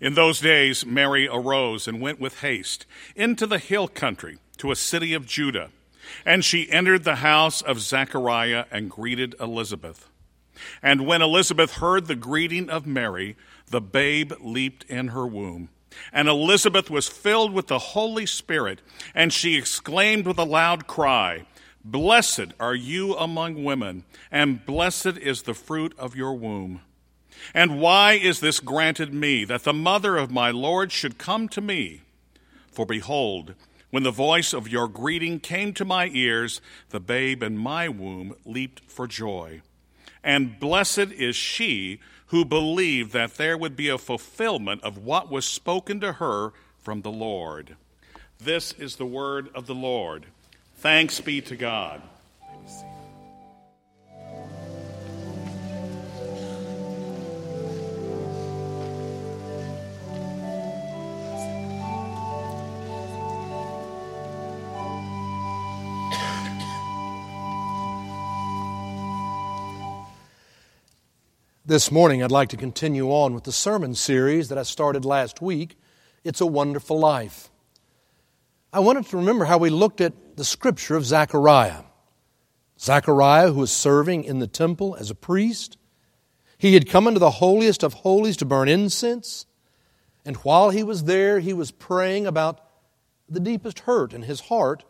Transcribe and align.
In 0.00 0.14
those 0.14 0.40
days, 0.40 0.84
Mary 0.84 1.26
arose 1.26 1.88
and 1.88 2.00
went 2.00 2.20
with 2.20 2.40
haste 2.40 2.86
into 3.14 3.46
the 3.46 3.58
hill 3.58 3.88
country 3.88 4.38
to 4.58 4.70
a 4.70 4.76
city 4.76 5.14
of 5.14 5.26
Judah. 5.26 5.70
And 6.24 6.44
she 6.44 6.70
entered 6.70 7.04
the 7.04 7.16
house 7.16 7.62
of 7.62 7.80
Zechariah 7.80 8.66
and 8.70 8.90
greeted 8.90 9.34
Elizabeth. 9.40 10.08
And 10.82 11.06
when 11.06 11.22
Elizabeth 11.22 11.74
heard 11.74 12.06
the 12.06 12.14
greeting 12.14 12.70
of 12.70 12.86
Mary, 12.86 13.36
the 13.68 13.80
babe 13.80 14.32
leaped 14.40 14.84
in 14.84 15.08
her 15.08 15.26
womb. 15.26 15.70
And 16.12 16.28
Elizabeth 16.28 16.90
was 16.90 17.08
filled 17.08 17.52
with 17.52 17.68
the 17.68 17.78
Holy 17.78 18.26
Spirit, 18.26 18.82
and 19.14 19.32
she 19.32 19.56
exclaimed 19.56 20.26
with 20.26 20.38
a 20.38 20.44
loud 20.44 20.86
cry, 20.86 21.46
Blessed 21.84 22.52
are 22.60 22.74
you 22.74 23.14
among 23.16 23.64
women, 23.64 24.04
and 24.30 24.64
blessed 24.66 25.18
is 25.18 25.42
the 25.42 25.54
fruit 25.54 25.94
of 25.98 26.16
your 26.16 26.34
womb. 26.34 26.82
And 27.54 27.80
why 27.80 28.12
is 28.12 28.40
this 28.40 28.60
granted 28.60 29.12
me, 29.12 29.44
that 29.44 29.64
the 29.64 29.72
mother 29.72 30.16
of 30.16 30.30
my 30.30 30.50
Lord 30.50 30.92
should 30.92 31.18
come 31.18 31.48
to 31.50 31.60
me? 31.60 32.02
For 32.70 32.86
behold, 32.86 33.54
when 33.90 34.02
the 34.02 34.10
voice 34.10 34.52
of 34.52 34.68
your 34.68 34.88
greeting 34.88 35.40
came 35.40 35.72
to 35.74 35.84
my 35.84 36.10
ears, 36.12 36.60
the 36.90 37.00
babe 37.00 37.42
in 37.42 37.56
my 37.56 37.88
womb 37.88 38.34
leaped 38.44 38.80
for 38.90 39.06
joy. 39.06 39.62
And 40.22 40.58
blessed 40.58 41.12
is 41.12 41.36
she 41.36 42.00
who 42.26 42.44
believed 42.44 43.12
that 43.12 43.36
there 43.36 43.56
would 43.56 43.76
be 43.76 43.88
a 43.88 43.98
fulfillment 43.98 44.82
of 44.82 44.98
what 44.98 45.30
was 45.30 45.44
spoken 45.44 46.00
to 46.00 46.14
her 46.14 46.52
from 46.82 47.02
the 47.02 47.12
Lord. 47.12 47.76
This 48.38 48.72
is 48.72 48.96
the 48.96 49.06
word 49.06 49.48
of 49.54 49.66
the 49.66 49.74
Lord. 49.74 50.26
Thanks 50.76 51.20
be 51.20 51.40
to 51.42 51.56
God. 51.56 52.02
This 71.76 71.92
morning, 71.92 72.22
I'd 72.22 72.30
like 72.30 72.48
to 72.48 72.56
continue 72.56 73.10
on 73.10 73.34
with 73.34 73.44
the 73.44 73.52
sermon 73.52 73.94
series 73.94 74.48
that 74.48 74.56
I 74.56 74.62
started 74.62 75.04
last 75.04 75.42
week. 75.42 75.76
It's 76.24 76.40
a 76.40 76.46
Wonderful 76.46 76.98
Life. 76.98 77.50
I 78.72 78.80
wanted 78.80 79.04
to 79.08 79.18
remember 79.18 79.44
how 79.44 79.58
we 79.58 79.68
looked 79.68 80.00
at 80.00 80.38
the 80.38 80.44
scripture 80.46 80.96
of 80.96 81.04
Zechariah. 81.04 81.82
Zechariah, 82.80 83.52
who 83.52 83.60
was 83.60 83.70
serving 83.70 84.24
in 84.24 84.38
the 84.38 84.46
temple 84.46 84.96
as 84.98 85.10
a 85.10 85.14
priest, 85.14 85.76
he 86.56 86.72
had 86.72 86.88
come 86.88 87.06
into 87.06 87.20
the 87.20 87.28
holiest 87.28 87.82
of 87.82 87.92
holies 87.92 88.38
to 88.38 88.46
burn 88.46 88.68
incense, 88.68 89.44
and 90.24 90.36
while 90.36 90.70
he 90.70 90.82
was 90.82 91.04
there, 91.04 91.40
he 91.40 91.52
was 91.52 91.72
praying 91.72 92.26
about 92.26 92.58
the 93.28 93.38
deepest 93.38 93.80
hurt 93.80 94.14
in 94.14 94.22
his 94.22 94.40
heart, 94.40 94.82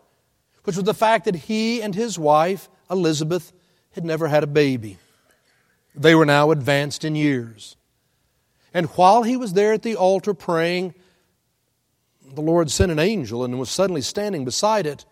which 0.62 0.77
was 0.77 0.84
the 0.84 0.95
fact 0.95 1.25
that 1.25 1.34
he 1.34 1.83
and 1.83 1.97
his 1.97 2.17
wife, 2.17 2.69
Elizabeth, 2.89 3.53
had 3.91 4.05
never 4.05 4.29
had 4.29 4.45
a 4.45 4.47
baby. 4.47 4.98
They 5.97 6.14
were 6.14 6.27
now 6.27 6.50
advanced 6.50 7.05
in 7.05 7.14
years. 7.16 7.77
And 8.75 8.86
while 8.89 9.22
he 9.22 9.36
was 9.36 9.55
there 9.55 9.72
at 9.72 9.83
the 9.83 9.97
altar 9.97 10.34
praying, 10.34 10.94
the 12.34 12.42
Lord 12.42 12.70
sent 12.70 12.92
an 12.92 12.98
angel 12.98 13.44
and 13.44 13.58
was 13.58 13.70
suddenly 13.70 14.02
standing 14.02 14.44
beside 14.44 14.86
it. 14.86 15.06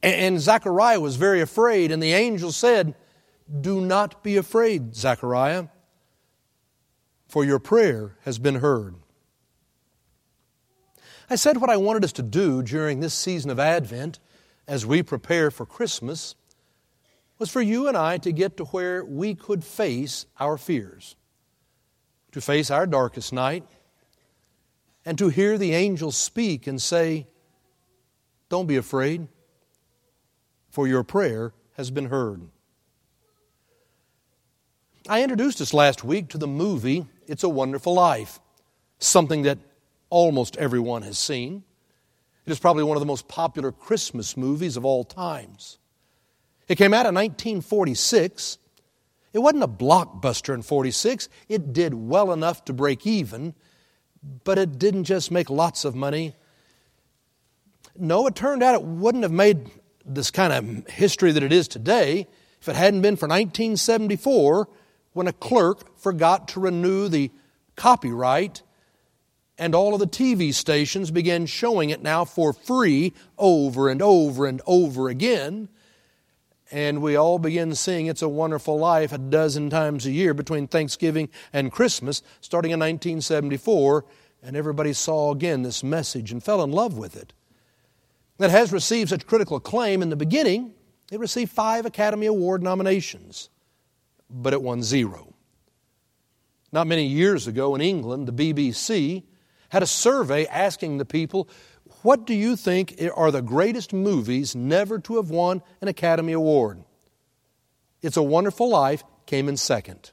And 0.00 0.40
Zechariah 0.40 1.00
was 1.00 1.16
very 1.16 1.40
afraid, 1.40 1.90
and 1.90 2.00
the 2.00 2.12
angel 2.12 2.52
said, 2.52 2.94
Do 3.60 3.80
not 3.80 4.22
be 4.22 4.36
afraid, 4.36 4.94
Zechariah, 4.94 5.66
for 7.26 7.44
your 7.44 7.58
prayer 7.58 8.16
has 8.22 8.38
been 8.38 8.56
heard. 8.56 8.94
I 11.28 11.34
said 11.34 11.56
what 11.56 11.70
I 11.70 11.76
wanted 11.76 12.04
us 12.04 12.12
to 12.12 12.22
do 12.22 12.62
during 12.62 13.00
this 13.00 13.14
season 13.14 13.50
of 13.50 13.58
Advent 13.58 14.20
as 14.68 14.86
we 14.86 15.02
prepare 15.02 15.50
for 15.50 15.66
Christmas 15.66 16.36
was 17.38 17.50
for 17.50 17.62
you 17.62 17.86
and 17.88 17.96
I 17.96 18.18
to 18.18 18.32
get 18.32 18.56
to 18.56 18.64
where 18.66 19.04
we 19.04 19.34
could 19.34 19.62
face 19.62 20.26
our 20.40 20.58
fears, 20.58 21.16
to 22.32 22.40
face 22.40 22.70
our 22.70 22.86
darkest 22.86 23.32
night, 23.32 23.64
and 25.04 25.16
to 25.18 25.28
hear 25.28 25.56
the 25.56 25.72
angels 25.72 26.16
speak 26.16 26.66
and 26.66 26.82
say, 26.82 27.26
Don't 28.48 28.66
be 28.66 28.76
afraid, 28.76 29.28
for 30.70 30.86
your 30.86 31.04
prayer 31.04 31.52
has 31.76 31.90
been 31.90 32.06
heard. 32.06 32.42
I 35.08 35.22
introduced 35.22 35.60
us 35.60 35.72
last 35.72 36.04
week 36.04 36.28
to 36.30 36.38
the 36.38 36.46
movie 36.46 37.06
It's 37.26 37.44
a 37.44 37.48
Wonderful 37.48 37.94
Life, 37.94 38.40
something 38.98 39.42
that 39.42 39.58
almost 40.10 40.56
everyone 40.56 41.02
has 41.02 41.18
seen. 41.18 41.62
It 42.44 42.50
is 42.50 42.58
probably 42.58 42.82
one 42.82 42.96
of 42.96 43.00
the 43.00 43.06
most 43.06 43.28
popular 43.28 43.72
Christmas 43.72 44.36
movies 44.36 44.76
of 44.76 44.84
all 44.84 45.04
times. 45.04 45.78
It 46.68 46.76
came 46.76 46.92
out 46.92 47.06
in 47.06 47.14
1946. 47.14 48.58
It 49.32 49.38
wasn't 49.38 49.62
a 49.62 49.68
blockbuster 49.68 50.54
in 50.54 50.62
46. 50.62 51.28
It 51.48 51.72
did 51.72 51.94
well 51.94 52.32
enough 52.32 52.64
to 52.66 52.72
break 52.72 53.06
even, 53.06 53.54
but 54.44 54.58
it 54.58 54.78
didn't 54.78 55.04
just 55.04 55.30
make 55.30 55.48
lots 55.48 55.84
of 55.84 55.94
money. 55.94 56.34
No, 57.96 58.26
it 58.26 58.34
turned 58.34 58.62
out 58.62 58.74
it 58.74 58.82
wouldn't 58.82 59.24
have 59.24 59.32
made 59.32 59.70
this 60.04 60.30
kind 60.30 60.52
of 60.52 60.88
history 60.88 61.32
that 61.32 61.42
it 61.42 61.52
is 61.52 61.68
today 61.68 62.26
if 62.60 62.68
it 62.68 62.76
hadn't 62.76 63.02
been 63.02 63.16
for 63.16 63.28
1974 63.28 64.68
when 65.12 65.26
a 65.26 65.32
clerk 65.32 65.98
forgot 65.98 66.48
to 66.48 66.60
renew 66.60 67.08
the 67.08 67.30
copyright 67.76 68.62
and 69.58 69.74
all 69.74 69.94
of 69.94 70.00
the 70.00 70.06
TV 70.06 70.54
stations 70.54 71.10
began 71.10 71.46
showing 71.46 71.90
it 71.90 72.02
now 72.02 72.24
for 72.24 72.52
free 72.52 73.12
over 73.36 73.88
and 73.88 74.00
over 74.00 74.46
and 74.46 74.62
over 74.66 75.08
again 75.08 75.68
and 76.70 77.00
we 77.00 77.16
all 77.16 77.38
begin 77.38 77.74
seeing 77.74 78.06
It's 78.06 78.22
a 78.22 78.28
Wonderful 78.28 78.78
Life 78.78 79.12
a 79.12 79.18
dozen 79.18 79.70
times 79.70 80.06
a 80.06 80.10
year 80.10 80.34
between 80.34 80.66
Thanksgiving 80.66 81.28
and 81.52 81.72
Christmas, 81.72 82.22
starting 82.40 82.70
in 82.70 82.80
1974, 82.80 84.04
and 84.42 84.56
everybody 84.56 84.92
saw 84.92 85.32
again 85.32 85.62
this 85.62 85.82
message 85.82 86.30
and 86.30 86.42
fell 86.42 86.62
in 86.62 86.70
love 86.70 86.96
with 86.96 87.16
it. 87.16 87.32
That 88.38 88.50
has 88.50 88.72
received 88.72 89.10
such 89.10 89.26
critical 89.26 89.56
acclaim 89.56 90.02
in 90.02 90.10
the 90.10 90.16
beginning, 90.16 90.74
it 91.10 91.18
received 91.18 91.50
five 91.50 91.86
Academy 91.86 92.26
Award 92.26 92.62
nominations, 92.62 93.48
but 94.28 94.52
it 94.52 94.62
won 94.62 94.82
zero. 94.82 95.34
Not 96.70 96.86
many 96.86 97.06
years 97.06 97.46
ago 97.46 97.74
in 97.74 97.80
England, 97.80 98.28
the 98.28 98.52
BBC 98.52 99.24
had 99.70 99.82
a 99.82 99.86
survey 99.86 100.46
asking 100.46 100.98
the 100.98 101.04
people 101.04 101.48
what 102.02 102.26
do 102.26 102.34
you 102.34 102.56
think 102.56 103.00
are 103.14 103.30
the 103.30 103.42
greatest 103.42 103.92
movies 103.92 104.54
never 104.54 104.98
to 105.00 105.16
have 105.16 105.30
won 105.30 105.62
an 105.80 105.88
Academy 105.88 106.32
Award? 106.32 106.82
It's 108.02 108.16
a 108.16 108.22
Wonderful 108.22 108.68
Life 108.68 109.02
came 109.26 109.48
in 109.48 109.56
second. 109.56 110.12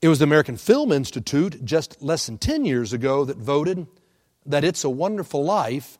It 0.00 0.08
was 0.08 0.18
the 0.18 0.24
American 0.24 0.56
Film 0.56 0.92
Institute 0.92 1.64
just 1.64 2.00
less 2.02 2.26
than 2.26 2.38
10 2.38 2.64
years 2.64 2.92
ago 2.92 3.24
that 3.24 3.38
voted 3.38 3.86
that 4.44 4.64
It's 4.64 4.84
a 4.84 4.90
Wonderful 4.90 5.44
Life 5.44 5.98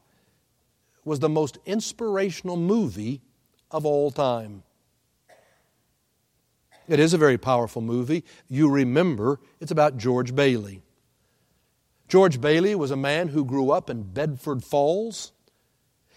was 1.05 1.21
the 1.21 1.29
most 1.29 1.59
inspirational 1.67 2.57
movie 2.57 3.23
of 3.71 3.87
all 3.87 4.11
time. 4.11 4.63
It 6.89 7.01
is 7.01 7.15
a 7.15 7.19
very 7.19 7.39
powerful 7.39 7.83
movie. 7.83 8.25
You 8.49 8.71
remember, 8.71 9.41
it's 9.61 9.73
about 9.73 9.97
George 9.97 10.35
Bailey. 10.35 10.83
George 12.09 12.41
Bailey 12.41 12.75
was 12.75 12.91
a 12.91 12.97
man 12.97 13.29
who 13.29 13.45
grew 13.45 13.71
up 13.71 13.91
in 13.91 14.03
Bedford 14.03 14.63
Falls. 14.63 15.33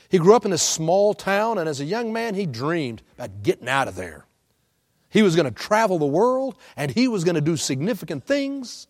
He 0.09 0.17
grew 0.17 0.35
up 0.35 0.45
in 0.45 0.53
a 0.53 0.57
small 0.57 1.13
town, 1.13 1.57
and 1.57 1.67
as 1.67 1.79
a 1.79 1.85
young 1.85 2.13
man, 2.13 2.35
he 2.35 2.45
dreamed 2.45 3.01
about 3.17 3.43
getting 3.43 3.67
out 3.67 3.87
of 3.87 3.95
there. 3.95 4.25
He 5.09 5.23
was 5.23 5.35
going 5.35 5.45
to 5.45 5.51
travel 5.51 5.97
the 5.97 6.05
world, 6.05 6.55
and 6.77 6.91
he 6.91 7.07
was 7.07 7.23
going 7.23 7.35
to 7.35 7.41
do 7.41 7.57
significant 7.57 8.25
things. 8.25 8.87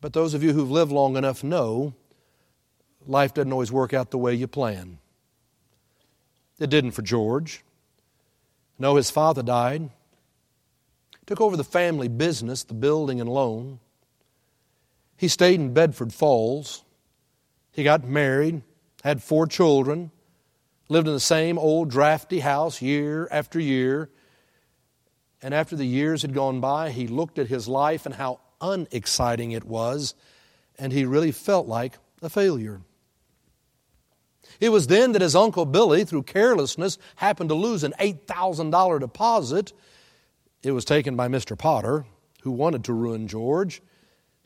But 0.00 0.12
those 0.12 0.34
of 0.34 0.42
you 0.42 0.52
who've 0.52 0.70
lived 0.70 0.92
long 0.92 1.16
enough 1.16 1.44
know 1.44 1.94
life 3.06 3.34
doesn't 3.34 3.52
always 3.52 3.72
work 3.72 3.92
out 3.92 4.10
the 4.10 4.18
way 4.18 4.34
you 4.34 4.46
plan. 4.46 4.98
It 6.58 6.70
didn't 6.70 6.92
for 6.92 7.02
George. 7.02 7.62
No, 8.78 8.96
his 8.96 9.10
father 9.10 9.42
died, 9.42 9.90
took 11.26 11.40
over 11.40 11.56
the 11.56 11.64
family 11.64 12.08
business, 12.08 12.62
the 12.62 12.74
building 12.74 13.20
and 13.20 13.28
loan. 13.28 13.80
He 15.16 15.28
stayed 15.28 15.60
in 15.60 15.72
Bedford 15.72 16.12
Falls. 16.12 16.84
He 17.72 17.84
got 17.84 18.04
married, 18.04 18.62
had 19.02 19.22
four 19.22 19.46
children, 19.46 20.10
lived 20.88 21.08
in 21.08 21.14
the 21.14 21.20
same 21.20 21.58
old 21.58 21.90
drafty 21.90 22.40
house 22.40 22.80
year 22.80 23.28
after 23.30 23.58
year. 23.58 24.10
And 25.42 25.52
after 25.52 25.76
the 25.76 25.86
years 25.86 26.22
had 26.22 26.34
gone 26.34 26.60
by, 26.60 26.90
he 26.90 27.06
looked 27.06 27.38
at 27.38 27.48
his 27.48 27.68
life 27.68 28.06
and 28.06 28.14
how 28.14 28.40
unexciting 28.60 29.52
it 29.52 29.64
was, 29.64 30.14
and 30.78 30.92
he 30.92 31.04
really 31.04 31.32
felt 31.32 31.66
like 31.66 31.98
a 32.22 32.28
failure. 32.28 32.80
It 34.60 34.70
was 34.70 34.86
then 34.86 35.12
that 35.12 35.22
his 35.22 35.36
Uncle 35.36 35.66
Billy, 35.66 36.04
through 36.04 36.22
carelessness, 36.22 36.98
happened 37.16 37.50
to 37.50 37.54
lose 37.54 37.84
an 37.84 37.94
$8,000 38.00 39.00
deposit. 39.00 39.72
It 40.62 40.72
was 40.72 40.84
taken 40.84 41.16
by 41.16 41.28
Mr. 41.28 41.58
Potter, 41.58 42.06
who 42.42 42.50
wanted 42.50 42.84
to 42.84 42.92
ruin 42.92 43.28
George. 43.28 43.82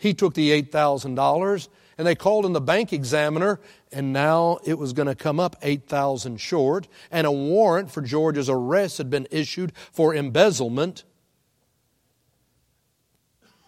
He 0.00 0.14
took 0.14 0.32
the 0.32 0.50
$8,000 0.62 1.68
and 1.98 2.06
they 2.06 2.14
called 2.14 2.46
in 2.46 2.54
the 2.54 2.60
bank 2.60 2.90
examiner 2.90 3.60
and 3.92 4.14
now 4.14 4.58
it 4.64 4.78
was 4.78 4.94
going 4.94 5.08
to 5.08 5.14
come 5.14 5.38
up 5.38 5.56
8,000 5.60 6.40
short 6.40 6.88
and 7.10 7.26
a 7.26 7.30
warrant 7.30 7.90
for 7.90 8.00
George's 8.00 8.48
arrest 8.48 8.96
had 8.96 9.10
been 9.10 9.28
issued 9.30 9.74
for 9.92 10.14
embezzlement. 10.14 11.04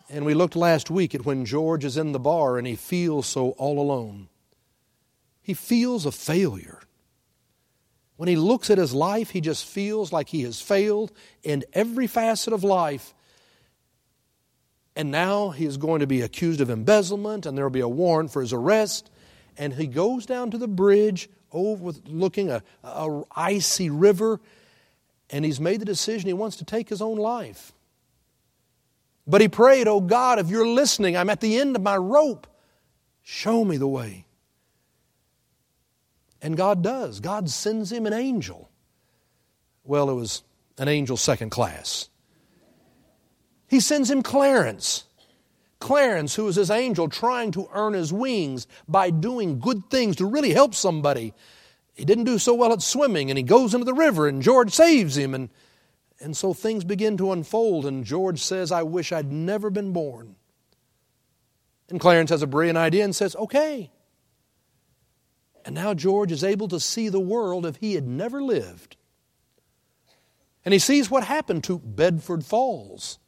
And 0.08 0.24
we 0.24 0.32
looked 0.32 0.56
last 0.56 0.90
week 0.90 1.14
at 1.14 1.26
when 1.26 1.44
George 1.44 1.84
is 1.84 1.98
in 1.98 2.12
the 2.12 2.18
bar 2.18 2.56
and 2.56 2.66
he 2.66 2.76
feels 2.76 3.26
so 3.26 3.50
all 3.50 3.78
alone. 3.78 4.28
He 5.42 5.52
feels 5.52 6.06
a 6.06 6.12
failure. 6.12 6.80
When 8.16 8.30
he 8.30 8.36
looks 8.36 8.70
at 8.70 8.78
his 8.78 8.94
life, 8.94 9.28
he 9.28 9.42
just 9.42 9.66
feels 9.66 10.14
like 10.14 10.30
he 10.30 10.44
has 10.44 10.62
failed 10.62 11.12
in 11.42 11.62
every 11.74 12.06
facet 12.06 12.54
of 12.54 12.64
life. 12.64 13.12
And 14.94 15.10
now 15.10 15.50
he 15.50 15.64
is 15.64 15.76
going 15.78 16.00
to 16.00 16.06
be 16.06 16.20
accused 16.20 16.60
of 16.60 16.68
embezzlement, 16.68 17.46
and 17.46 17.56
there 17.56 17.64
will 17.64 17.70
be 17.70 17.80
a 17.80 17.88
warrant 17.88 18.30
for 18.30 18.42
his 18.42 18.52
arrest. 18.52 19.10
And 19.56 19.72
he 19.72 19.86
goes 19.86 20.26
down 20.26 20.50
to 20.50 20.58
the 20.58 20.68
bridge, 20.68 21.28
overlooking 21.50 22.50
a, 22.50 22.62
a 22.84 23.22
icy 23.34 23.88
river, 23.90 24.40
and 25.30 25.44
he's 25.44 25.60
made 25.60 25.80
the 25.80 25.86
decision 25.86 26.26
he 26.26 26.34
wants 26.34 26.56
to 26.56 26.64
take 26.64 26.88
his 26.88 27.00
own 27.00 27.16
life. 27.16 27.72
But 29.26 29.40
he 29.40 29.48
prayed, 29.48 29.88
Oh 29.88 30.00
God, 30.00 30.38
if 30.38 30.50
you're 30.50 30.66
listening, 30.66 31.16
I'm 31.16 31.30
at 31.30 31.40
the 31.40 31.58
end 31.58 31.76
of 31.76 31.82
my 31.82 31.96
rope. 31.96 32.46
Show 33.22 33.64
me 33.64 33.76
the 33.76 33.88
way. 33.88 34.26
And 36.42 36.56
God 36.56 36.82
does. 36.82 37.20
God 37.20 37.48
sends 37.48 37.92
him 37.92 38.04
an 38.04 38.12
angel. 38.12 38.68
Well, 39.84 40.10
it 40.10 40.14
was 40.14 40.42
an 40.76 40.88
angel 40.88 41.16
second 41.16 41.50
class. 41.50 42.08
He 43.72 43.80
sends 43.80 44.10
him 44.10 44.22
Clarence. 44.22 45.04
Clarence, 45.80 46.34
who 46.34 46.46
is 46.46 46.56
his 46.56 46.70
angel 46.70 47.08
trying 47.08 47.52
to 47.52 47.70
earn 47.72 47.94
his 47.94 48.12
wings 48.12 48.66
by 48.86 49.08
doing 49.08 49.60
good 49.60 49.88
things 49.88 50.16
to 50.16 50.26
really 50.26 50.52
help 50.52 50.74
somebody. 50.74 51.32
He 51.94 52.04
didn't 52.04 52.24
do 52.24 52.38
so 52.38 52.52
well 52.52 52.74
at 52.74 52.82
swimming, 52.82 53.30
and 53.30 53.38
he 53.38 53.42
goes 53.42 53.72
into 53.72 53.86
the 53.86 53.94
river, 53.94 54.28
and 54.28 54.42
George 54.42 54.72
saves 54.72 55.16
him. 55.16 55.32
And, 55.32 55.48
and 56.20 56.36
so 56.36 56.52
things 56.52 56.84
begin 56.84 57.16
to 57.16 57.32
unfold, 57.32 57.86
and 57.86 58.04
George 58.04 58.40
says, 58.40 58.70
I 58.70 58.82
wish 58.82 59.10
I'd 59.10 59.32
never 59.32 59.70
been 59.70 59.94
born. 59.94 60.36
And 61.88 61.98
Clarence 61.98 62.28
has 62.28 62.42
a 62.42 62.46
brilliant 62.46 62.76
idea 62.76 63.04
and 63.04 63.16
says, 63.16 63.34
Okay, 63.36 63.90
and 65.64 65.74
now 65.74 65.94
George 65.94 66.30
is 66.30 66.44
able 66.44 66.68
to 66.68 66.78
see 66.78 67.08
the 67.08 67.18
world 67.18 67.64
if 67.64 67.76
he 67.76 67.94
had 67.94 68.06
never 68.06 68.42
lived. 68.42 68.98
And 70.62 70.74
he 70.74 70.78
sees 70.78 71.10
what 71.10 71.24
happened 71.24 71.64
to 71.64 71.78
Bedford 71.78 72.44
Falls. 72.44 73.18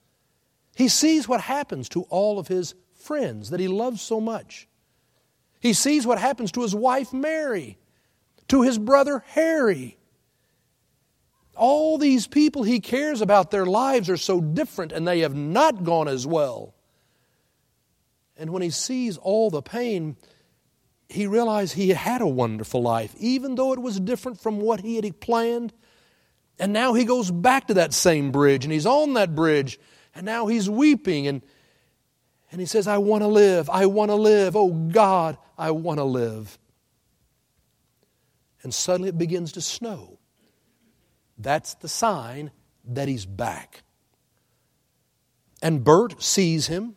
He 0.75 0.88
sees 0.88 1.29
what 1.29 1.41
happens 1.41 1.88
to 1.91 2.03
all 2.03 2.38
of 2.38 2.49
his 2.49 2.75
friends 2.94 3.50
that 3.50 3.61
he 3.61 3.69
loves 3.69 4.00
so 4.00 4.21
much. 4.21 4.69
He 5.61 5.73
sees 5.73 6.06
what 6.06 6.19
happens 6.19 6.53
to 6.53 6.62
his 6.62 6.75
wife 6.75 7.12
Mary, 7.12 7.79
to 8.49 8.62
his 8.62 8.79
brother 8.79 9.25
Harry. 9.29 9.97
All 11.56 11.97
these 11.99 12.26
people 12.26 12.65
he 12.65 12.81
cares 12.81 13.21
about, 13.21 13.50
their 13.50 13.67
lives 13.67 14.11
are 14.11 14.17
so 14.17 14.41
different 14.41 14.93
and 14.93 15.06
they 15.06 15.21
have 15.21 15.35
not 15.35 15.85
gone 15.85 16.09
as 16.09 16.26
well. 16.26 16.75
And 18.37 18.50
when 18.50 18.62
he 18.62 18.71
sees 18.71 19.17
all 19.17 19.50
the 19.50 19.62
pain, 19.62 20.17
he 21.09 21.26
realized 21.26 21.75
he 21.75 21.91
had 21.91 22.21
a 22.21 22.26
wonderful 22.26 22.82
life, 22.82 23.15
even 23.19 23.55
though 23.55 23.73
it 23.73 23.79
was 23.79 24.00
different 24.00 24.41
from 24.41 24.59
what 24.59 24.81
he 24.81 24.97
had 24.97 25.21
planned. 25.21 25.73
And 26.59 26.73
now 26.73 26.94
he 26.94 27.05
goes 27.05 27.31
back 27.31 27.69
to 27.69 27.75
that 27.75 27.93
same 27.93 28.32
bridge, 28.32 28.65
and 28.65 28.73
he's 28.73 28.87
on 28.87 29.15
that 29.15 29.35
bridge, 29.35 29.79
and 30.14 30.25
now 30.25 30.46
he's 30.46 30.69
weeping, 30.69 31.26
and, 31.26 31.43
and 32.50 32.61
he 32.61 32.66
says, 32.66 32.87
I 32.87 32.99
want 32.99 33.22
to 33.22 33.28
live, 33.28 33.69
I 33.70 33.87
want 33.87 34.11
to 34.11 34.14
live, 34.14 34.56
oh 34.56 34.70
God, 34.70 35.37
I 35.58 35.70
want 35.70 35.99
to 35.99 36.05
live. 36.05 36.58
And 38.62 38.72
suddenly 38.72 39.08
it 39.11 39.19
begins 39.19 39.52
to 39.52 39.61
snow. 39.61 40.19
That's 41.37 41.75
the 41.75 41.88
sign 41.88 42.50
that 42.87 43.08
he's 43.08 43.26
back. 43.26 43.82
And 45.61 45.82
Bert 45.82 46.22
sees 46.22 46.66
him, 46.66 46.96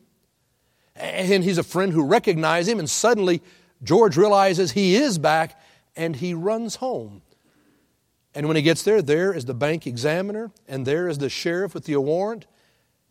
and 0.95 1.43
he's 1.43 1.57
a 1.57 1.63
friend 1.63 1.91
who 1.91 2.05
recognizes 2.05 2.71
him, 2.71 2.79
and 2.79 2.89
suddenly 2.89 3.41
George 3.83 4.17
realizes 4.17 4.71
he 4.71 4.95
is 4.95 5.17
back 5.17 5.59
and 5.95 6.15
he 6.15 6.33
runs 6.33 6.75
home. 6.75 7.21
And 8.33 8.47
when 8.47 8.55
he 8.55 8.61
gets 8.61 8.83
there, 8.83 9.01
there 9.01 9.33
is 9.33 9.45
the 9.45 9.53
bank 9.53 9.87
examiner 9.87 10.51
and 10.67 10.85
there 10.85 11.07
is 11.07 11.17
the 11.17 11.29
sheriff 11.29 11.73
with 11.73 11.85
the 11.85 11.95
warrant. 11.97 12.45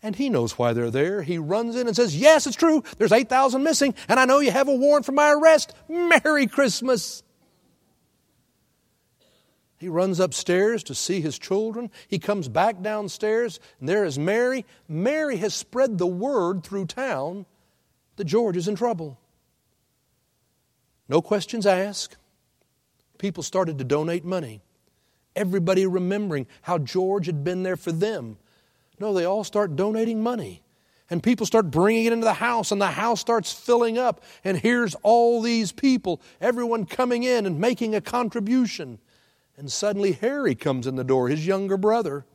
And 0.02 0.14
he 0.14 0.28
knows 0.28 0.58
why 0.58 0.72
they're 0.72 0.90
there. 0.90 1.22
He 1.22 1.38
runs 1.38 1.74
in 1.74 1.86
and 1.86 1.96
says, 1.96 2.16
Yes, 2.16 2.46
it's 2.46 2.56
true. 2.56 2.82
There's 2.98 3.12
8,000 3.12 3.62
missing, 3.62 3.94
and 4.08 4.20
I 4.20 4.24
know 4.24 4.40
you 4.40 4.50
have 4.50 4.68
a 4.68 4.74
warrant 4.74 5.06
for 5.06 5.12
my 5.12 5.32
arrest. 5.32 5.74
Merry 5.88 6.46
Christmas. 6.46 7.22
He 9.78 9.88
runs 9.88 10.20
upstairs 10.20 10.82
to 10.84 10.94
see 10.94 11.20
his 11.20 11.38
children. 11.38 11.90
He 12.08 12.18
comes 12.18 12.48
back 12.48 12.80
downstairs, 12.82 13.60
and 13.78 13.88
there 13.88 14.04
is 14.04 14.18
Mary. 14.18 14.64
Mary 14.88 15.36
has 15.36 15.54
spread 15.54 15.98
the 15.98 16.06
word 16.06 16.64
through 16.64 16.86
town 16.86 17.44
that 18.16 18.24
George 18.24 18.56
is 18.56 18.68
in 18.68 18.76
trouble. 18.76 19.18
No 21.08 21.20
questions 21.20 21.66
asked. 21.66 22.16
People 23.18 23.42
started 23.42 23.78
to 23.78 23.84
donate 23.84 24.24
money. 24.24 24.62
Everybody 25.34 25.86
remembering 25.86 26.46
how 26.62 26.78
George 26.78 27.26
had 27.26 27.44
been 27.44 27.62
there 27.62 27.76
for 27.76 27.92
them. 27.92 28.38
No, 28.98 29.12
they 29.12 29.24
all 29.24 29.44
start 29.44 29.76
donating 29.76 30.22
money. 30.22 30.62
And 31.08 31.22
people 31.22 31.46
start 31.46 31.70
bringing 31.70 32.06
it 32.06 32.12
into 32.12 32.24
the 32.24 32.34
house, 32.34 32.72
and 32.72 32.80
the 32.80 32.88
house 32.88 33.20
starts 33.20 33.52
filling 33.52 33.96
up. 33.96 34.24
And 34.42 34.56
here's 34.56 34.96
all 35.02 35.40
these 35.40 35.70
people, 35.70 36.20
everyone 36.40 36.84
coming 36.84 37.22
in 37.22 37.46
and 37.46 37.60
making 37.60 37.94
a 37.94 38.00
contribution. 38.00 38.98
And 39.56 39.70
suddenly 39.70 40.12
Harry 40.12 40.54
comes 40.54 40.86
in 40.86 40.96
the 40.96 41.04
door, 41.04 41.28
his 41.28 41.46
younger 41.46 41.76
brother. 41.76 42.26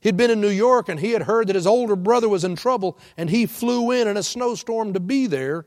He'd 0.00 0.16
been 0.16 0.30
in 0.30 0.40
New 0.40 0.50
York 0.50 0.90
and 0.90 1.00
he 1.00 1.12
had 1.12 1.22
heard 1.22 1.46
that 1.46 1.56
his 1.56 1.66
older 1.66 1.96
brother 1.96 2.28
was 2.28 2.44
in 2.44 2.56
trouble, 2.56 2.98
and 3.16 3.30
he 3.30 3.46
flew 3.46 3.90
in 3.90 4.08
in 4.08 4.16
a 4.16 4.22
snowstorm 4.22 4.92
to 4.92 5.00
be 5.00 5.26
there. 5.26 5.64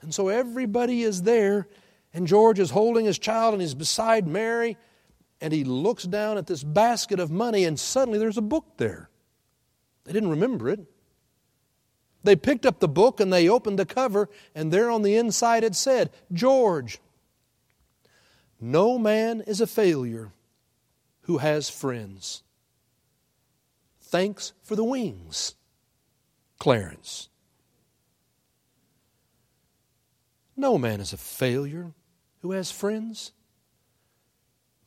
And 0.00 0.14
so 0.14 0.28
everybody 0.28 1.02
is 1.02 1.22
there, 1.22 1.68
and 2.14 2.26
George 2.26 2.58
is 2.58 2.70
holding 2.70 3.04
his 3.04 3.18
child, 3.18 3.52
and 3.52 3.60
he's 3.60 3.74
beside 3.74 4.26
Mary, 4.26 4.78
and 5.40 5.52
he 5.52 5.64
looks 5.64 6.04
down 6.04 6.38
at 6.38 6.46
this 6.46 6.62
basket 6.62 7.18
of 7.18 7.30
money, 7.30 7.64
and 7.64 7.78
suddenly 7.78 8.18
there's 8.18 8.38
a 8.38 8.42
book 8.42 8.76
there. 8.76 9.08
They 10.04 10.12
didn't 10.12 10.30
remember 10.30 10.68
it. 10.68 10.80
They 12.22 12.36
picked 12.36 12.66
up 12.66 12.80
the 12.80 12.88
book 12.88 13.20
and 13.20 13.32
they 13.32 13.48
opened 13.48 13.78
the 13.78 13.86
cover, 13.86 14.28
and 14.54 14.70
there 14.70 14.90
on 14.90 15.02
the 15.02 15.16
inside 15.16 15.64
it 15.64 15.74
said, 15.74 16.10
George, 16.32 17.00
no 18.60 18.98
man 18.98 19.40
is 19.46 19.60
a 19.60 19.66
failure 19.66 20.32
who 21.22 21.38
has 21.38 21.70
friends. 21.70 22.42
Thanks 24.00 24.52
for 24.62 24.76
the 24.76 24.84
wings, 24.84 25.54
Clarence. 26.58 27.28
No 30.56 30.76
man 30.76 31.00
is 31.00 31.14
a 31.14 31.16
failure 31.16 31.92
who 32.42 32.52
has 32.52 32.70
friends. 32.70 33.32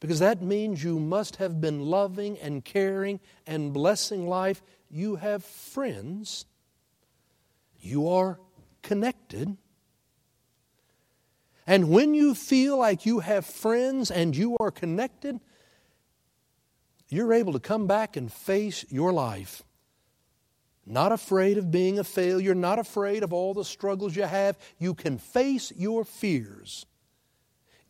Because 0.03 0.19
that 0.19 0.41
means 0.41 0.83
you 0.83 0.99
must 0.99 1.37
have 1.37 1.61
been 1.61 1.79
loving 1.79 2.37
and 2.39 2.65
caring 2.65 3.21
and 3.47 3.71
blessing 3.71 4.27
life. 4.27 4.61
You 4.91 5.15
have 5.15 5.45
friends. 5.45 6.45
You 7.79 8.09
are 8.09 8.37
connected. 8.81 9.55
And 11.65 11.89
when 11.89 12.13
you 12.13 12.35
feel 12.35 12.77
like 12.77 13.05
you 13.05 13.21
have 13.21 13.45
friends 13.45 14.11
and 14.11 14.35
you 14.35 14.57
are 14.59 14.71
connected, 14.71 15.39
you're 17.07 17.31
able 17.31 17.53
to 17.53 17.61
come 17.61 17.87
back 17.87 18.17
and 18.17 18.29
face 18.29 18.83
your 18.89 19.13
life 19.13 19.63
not 20.85 21.13
afraid 21.13 21.57
of 21.57 21.71
being 21.71 21.97
a 21.97 22.03
failure, 22.03 22.53
not 22.53 22.79
afraid 22.79 23.23
of 23.23 23.31
all 23.31 23.53
the 23.53 23.63
struggles 23.63 24.15
you 24.15 24.23
have. 24.23 24.57
You 24.79 24.93
can 24.93 25.17
face 25.17 25.71
your 25.77 26.03
fears. 26.03 26.85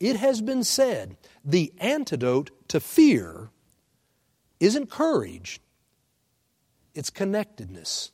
It 0.04 0.18
has 0.18 0.42
been 0.42 0.66
said 0.66 1.16
the 1.46 1.72
antidote 1.78 2.52
to 2.68 2.82
fear 2.82 3.52
isn't 4.60 4.90
courage, 4.90 5.62
it's 6.94 7.10
connectedness. 7.10 8.12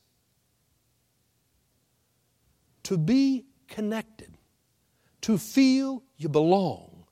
To 2.84 2.96
be 2.96 3.46
connected, 3.67 4.38
to 5.22 5.39
feel 5.39 6.03
you 6.15 6.29
belong, 6.29 7.05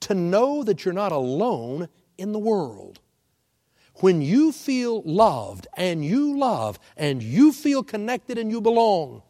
to 0.00 0.14
know 0.14 0.62
that 0.62 0.86
you're 0.86 0.94
not 0.94 1.12
alone 1.12 1.90
in 2.16 2.32
the 2.32 2.38
world. 2.38 3.00
When 3.96 4.22
you 4.22 4.50
feel 4.50 5.02
loved 5.02 5.66
and 5.76 6.02
you 6.02 6.38
love 6.38 6.78
and 6.96 7.22
you 7.22 7.52
feel 7.52 7.82
connected 7.82 8.38
and 8.38 8.50
you 8.50 8.62
belong, 8.62 9.20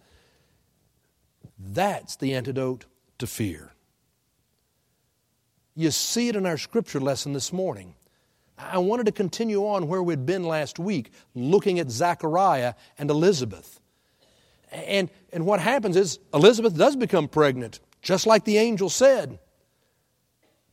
that's 1.59 2.15
the 2.15 2.37
antidote 2.37 2.85
to 3.19 3.27
fear. 3.27 3.70
You 5.75 5.91
see 5.91 6.29
it 6.29 6.37
in 6.37 6.47
our 6.47 6.59
scripture 6.59 7.01
lesson 7.01 7.33
this 7.33 7.53
morning. 7.53 7.95
I 8.59 8.79
wanted 8.79 9.07
to 9.07 9.13
continue 9.13 9.67
on 9.67 9.89
where 9.89 10.03
we'd 10.03 10.27
been 10.27 10.45
last 10.45 10.79
week, 10.79 11.13
looking 11.35 11.79
at 11.79 11.91
Zachariah 11.91 12.75
and 12.99 13.11
Elizabeth. 13.11 13.81
And, 14.71 15.11
and 15.33 15.47
what 15.47 15.61
happens 15.61 15.97
is 15.97 16.19
Elizabeth 16.35 16.77
does 16.77 16.97
become 16.97 17.29
pregnant, 17.29 17.81
just 18.03 18.27
like 18.27 18.45
the 18.45 18.59
angel 18.59 18.91
said. 18.91 19.39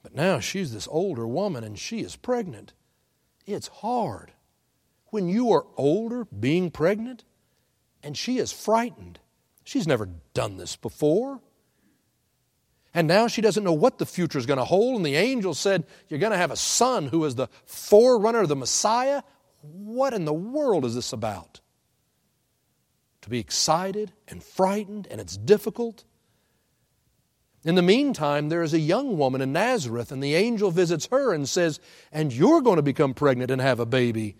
But 0.03 0.15
now 0.15 0.39
she's 0.39 0.73
this 0.73 0.87
older 0.91 1.27
woman 1.27 1.63
and 1.63 1.77
she 1.77 2.01
is 2.01 2.15
pregnant. 2.15 2.73
It's 3.45 3.67
hard. 3.67 4.31
When 5.07 5.29
you 5.29 5.51
are 5.53 5.65
older, 5.77 6.25
being 6.25 6.69
pregnant, 6.69 7.23
and 8.03 8.17
she 8.17 8.37
is 8.37 8.51
frightened. 8.51 9.19
She's 9.63 9.87
never 9.87 10.09
done 10.33 10.57
this 10.57 10.75
before. 10.75 11.41
And 12.97 13.07
now 13.07 13.27
she 13.27 13.43
doesn't 13.43 13.63
know 13.63 13.73
what 13.73 13.99
the 13.99 14.07
future 14.07 14.39
is 14.39 14.47
going 14.47 14.57
to 14.57 14.65
hold. 14.65 14.95
And 14.95 15.05
the 15.05 15.17
angel 15.17 15.53
said, 15.53 15.85
You're 16.09 16.19
going 16.19 16.31
to 16.31 16.37
have 16.37 16.49
a 16.49 16.55
son 16.55 17.09
who 17.09 17.25
is 17.25 17.35
the 17.35 17.47
forerunner 17.67 18.41
of 18.41 18.49
the 18.49 18.55
Messiah. 18.55 19.21
What 19.61 20.15
in 20.15 20.25
the 20.25 20.33
world 20.33 20.83
is 20.83 20.95
this 20.95 21.13
about? 21.13 21.59
To 23.21 23.29
be 23.29 23.37
excited 23.37 24.13
and 24.27 24.41
frightened, 24.41 25.07
and 25.11 25.21
it's 25.21 25.37
difficult. 25.37 26.05
In 27.63 27.75
the 27.75 27.83
meantime, 27.83 28.49
there 28.49 28.63
is 28.63 28.73
a 28.73 28.79
young 28.79 29.15
woman 29.19 29.41
in 29.41 29.53
Nazareth, 29.53 30.11
and 30.11 30.23
the 30.23 30.33
angel 30.33 30.71
visits 30.71 31.07
her 31.11 31.35
and 31.35 31.47
says, 31.47 31.79
And 32.11 32.33
you're 32.33 32.61
going 32.61 32.77
to 32.77 32.81
become 32.81 33.13
pregnant 33.13 33.51
and 33.51 33.61
have 33.61 33.79
a 33.79 33.85
baby. 33.85 34.37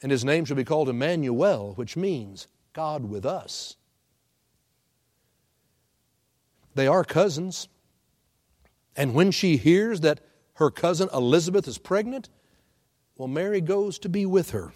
And 0.00 0.12
his 0.12 0.24
name 0.24 0.44
shall 0.44 0.54
be 0.54 0.62
called 0.62 0.88
Emmanuel, 0.88 1.72
which 1.74 1.96
means 1.96 2.46
God 2.72 3.04
with 3.04 3.26
us. 3.26 3.78
They 6.74 6.86
are 6.86 7.04
cousins. 7.04 7.68
And 8.96 9.14
when 9.14 9.30
she 9.30 9.56
hears 9.56 10.00
that 10.00 10.20
her 10.54 10.70
cousin 10.70 11.08
Elizabeth 11.12 11.66
is 11.66 11.78
pregnant, 11.78 12.28
well, 13.16 13.28
Mary 13.28 13.60
goes 13.60 13.98
to 14.00 14.08
be 14.08 14.26
with 14.26 14.50
her. 14.50 14.72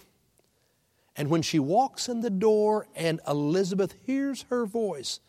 And 1.15 1.29
when 1.29 1.41
she 1.41 1.59
walks 1.59 2.07
in 2.07 2.21
the 2.21 2.29
door 2.29 2.87
and 2.95 3.19
Elizabeth 3.27 3.95
hears 4.05 4.45
her 4.49 4.65
voice, 4.65 5.19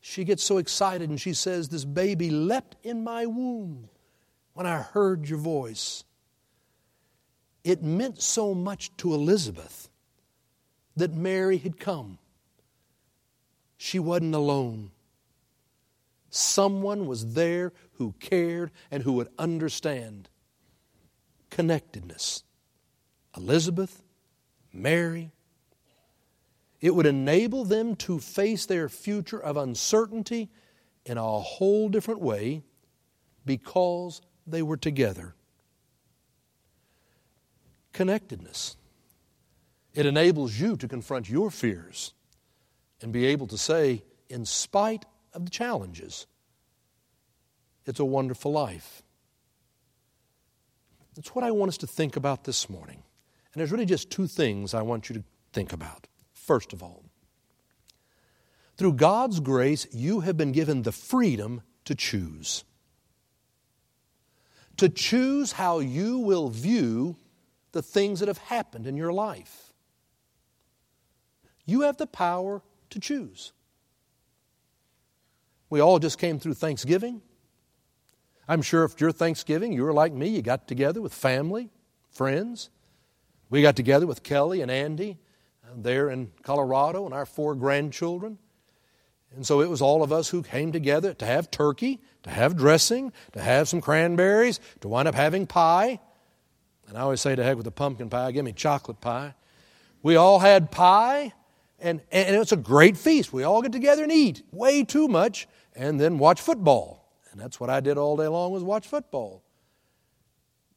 she 0.00 0.24
gets 0.24 0.42
so 0.42 0.58
excited 0.58 1.10
and 1.10 1.20
she 1.20 1.34
says, 1.34 1.68
This 1.68 1.84
baby 1.84 2.30
leapt 2.30 2.76
in 2.82 3.04
my 3.04 3.26
womb 3.26 3.88
when 4.54 4.66
I 4.66 4.78
heard 4.78 5.28
your 5.28 5.38
voice. 5.38 6.04
It 7.62 7.82
meant 7.82 8.20
so 8.20 8.54
much 8.54 8.94
to 8.98 9.14
Elizabeth 9.14 9.88
that 10.96 11.14
Mary 11.14 11.58
had 11.58 11.78
come. 11.78 12.18
She 13.76 13.98
wasn't 13.98 14.34
alone. 14.34 14.90
Someone 16.36 17.06
was 17.06 17.34
there 17.34 17.72
who 17.92 18.12
cared 18.18 18.72
and 18.90 19.04
who 19.04 19.12
would 19.12 19.28
understand. 19.38 20.28
Connectedness. 21.48 22.42
Elizabeth, 23.36 24.02
Mary. 24.72 25.30
It 26.80 26.92
would 26.92 27.06
enable 27.06 27.64
them 27.64 27.94
to 27.96 28.18
face 28.18 28.66
their 28.66 28.88
future 28.88 29.38
of 29.38 29.56
uncertainty 29.56 30.50
in 31.06 31.18
a 31.18 31.38
whole 31.38 31.88
different 31.88 32.20
way 32.20 32.64
because 33.46 34.20
they 34.44 34.60
were 34.60 34.76
together. 34.76 35.36
Connectedness. 37.92 38.76
It 39.94 40.04
enables 40.04 40.58
you 40.58 40.76
to 40.78 40.88
confront 40.88 41.30
your 41.30 41.52
fears 41.52 42.12
and 43.00 43.12
be 43.12 43.26
able 43.26 43.46
to 43.46 43.56
say, 43.56 44.02
in 44.28 44.44
spite 44.44 45.04
of 45.34 45.44
the 45.44 45.50
challenges. 45.50 46.26
It's 47.86 48.00
a 48.00 48.04
wonderful 48.04 48.52
life. 48.52 49.02
That's 51.14 51.34
what 51.34 51.44
I 51.44 51.50
want 51.50 51.68
us 51.68 51.76
to 51.78 51.86
think 51.86 52.16
about 52.16 52.44
this 52.44 52.68
morning. 52.68 53.02
And 53.52 53.60
there's 53.60 53.70
really 53.70 53.86
just 53.86 54.10
two 54.10 54.26
things 54.26 54.74
I 54.74 54.82
want 54.82 55.08
you 55.08 55.16
to 55.16 55.24
think 55.52 55.72
about. 55.72 56.08
First 56.32 56.72
of 56.72 56.82
all, 56.82 57.04
through 58.76 58.94
God's 58.94 59.38
grace, 59.40 59.86
you 59.92 60.20
have 60.20 60.36
been 60.36 60.52
given 60.52 60.82
the 60.82 60.92
freedom 60.92 61.62
to 61.84 61.94
choose. 61.94 62.64
To 64.78 64.88
choose 64.88 65.52
how 65.52 65.78
you 65.78 66.18
will 66.18 66.48
view 66.48 67.16
the 67.70 67.82
things 67.82 68.18
that 68.20 68.28
have 68.28 68.38
happened 68.38 68.86
in 68.86 68.96
your 68.96 69.12
life. 69.12 69.72
You 71.64 71.82
have 71.82 71.96
the 71.96 72.06
power 72.06 72.62
to 72.90 73.00
choose. 73.00 73.52
We 75.70 75.80
all 75.80 75.98
just 75.98 76.18
came 76.18 76.38
through 76.38 76.54
Thanksgiving. 76.54 77.22
I'm 78.46 78.62
sure 78.62 78.84
if 78.84 79.00
your 79.00 79.12
Thanksgiving, 79.12 79.72
you 79.72 79.82
were 79.84 79.92
like 79.92 80.12
me, 80.12 80.28
you 80.28 80.42
got 80.42 80.68
together 80.68 81.00
with 81.00 81.14
family, 81.14 81.70
friends. 82.10 82.70
We 83.50 83.62
got 83.62 83.76
together 83.76 84.06
with 84.06 84.22
Kelly 84.22 84.60
and 84.60 84.70
Andy 84.70 85.18
uh, 85.64 85.72
there 85.76 86.10
in 86.10 86.30
Colorado 86.42 87.06
and 87.06 87.14
our 87.14 87.26
four 87.26 87.54
grandchildren. 87.54 88.38
And 89.34 89.46
so 89.46 89.60
it 89.60 89.68
was 89.68 89.82
all 89.82 90.02
of 90.02 90.12
us 90.12 90.28
who 90.28 90.42
came 90.42 90.72
together 90.72 91.14
to 91.14 91.26
have 91.26 91.50
turkey, 91.50 92.00
to 92.22 92.30
have 92.30 92.56
dressing, 92.56 93.12
to 93.32 93.40
have 93.40 93.68
some 93.68 93.80
cranberries, 93.80 94.60
to 94.80 94.88
wind 94.88 95.08
up 95.08 95.14
having 95.14 95.46
pie. 95.46 95.98
And 96.88 96.96
I 96.96 97.00
always 97.00 97.20
say 97.20 97.34
to 97.34 97.42
heck 97.42 97.56
with 97.56 97.64
the 97.64 97.72
pumpkin 97.72 98.10
pie, 98.10 98.30
give 98.32 98.44
me 98.44 98.52
chocolate 98.52 99.00
pie. 99.00 99.34
We 100.02 100.16
all 100.16 100.38
had 100.38 100.70
pie, 100.70 101.32
and, 101.84 102.00
and 102.10 102.34
it's 102.34 102.52
a 102.52 102.56
great 102.56 102.96
feast. 102.96 103.32
We 103.32 103.44
all 103.44 103.60
get 103.60 103.70
together 103.72 104.02
and 104.02 104.10
eat 104.10 104.42
way 104.50 104.84
too 104.84 105.06
much 105.06 105.46
and 105.76 106.00
then 106.00 106.18
watch 106.18 106.40
football. 106.40 107.12
And 107.30 107.38
that's 107.38 107.60
what 107.60 107.68
I 107.68 107.80
did 107.80 107.98
all 107.98 108.16
day 108.16 108.26
long 108.26 108.52
was 108.52 108.62
watch 108.62 108.86
football. 108.86 109.44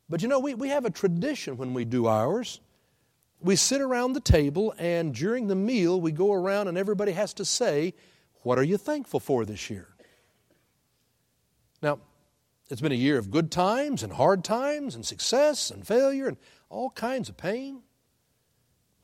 But 0.10 0.22
you 0.22 0.28
know, 0.28 0.40
we, 0.40 0.54
we 0.54 0.70
have 0.70 0.86
a 0.86 0.90
tradition 0.90 1.56
when 1.56 1.74
we 1.74 1.86
do 1.86 2.08
ours. 2.08 2.60
We 3.40 3.56
sit 3.56 3.82
around 3.82 4.14
the 4.14 4.20
table, 4.20 4.74
and 4.80 5.14
during 5.14 5.48
the 5.48 5.56
meal, 5.56 6.02
we 6.02 6.12
go 6.12 6.34
around 6.34 6.68
and 6.68 6.78
everybody 6.78 7.12
has 7.12 7.34
to 7.36 7.46
say, 7.46 7.94
What 8.42 8.58
are 8.58 8.64
you 8.64 8.78
thankful 8.78 9.20
for 9.20 9.46
this 9.46 9.70
year? 9.70 9.90
Now, 11.82 12.00
it's 12.70 12.82
been 12.82 12.92
a 12.92 12.96
year 12.96 13.18
of 13.18 13.32
good 13.32 13.52
times 13.52 14.04
and 14.04 14.12
hard 14.12 14.44
times 14.44 14.96
and 14.96 15.06
success 15.06 15.72
and 15.72 15.86
failure 15.86 16.28
and 16.28 16.38
all 16.70 16.90
kinds 16.90 17.30
of 17.30 17.38
pain. 17.38 17.84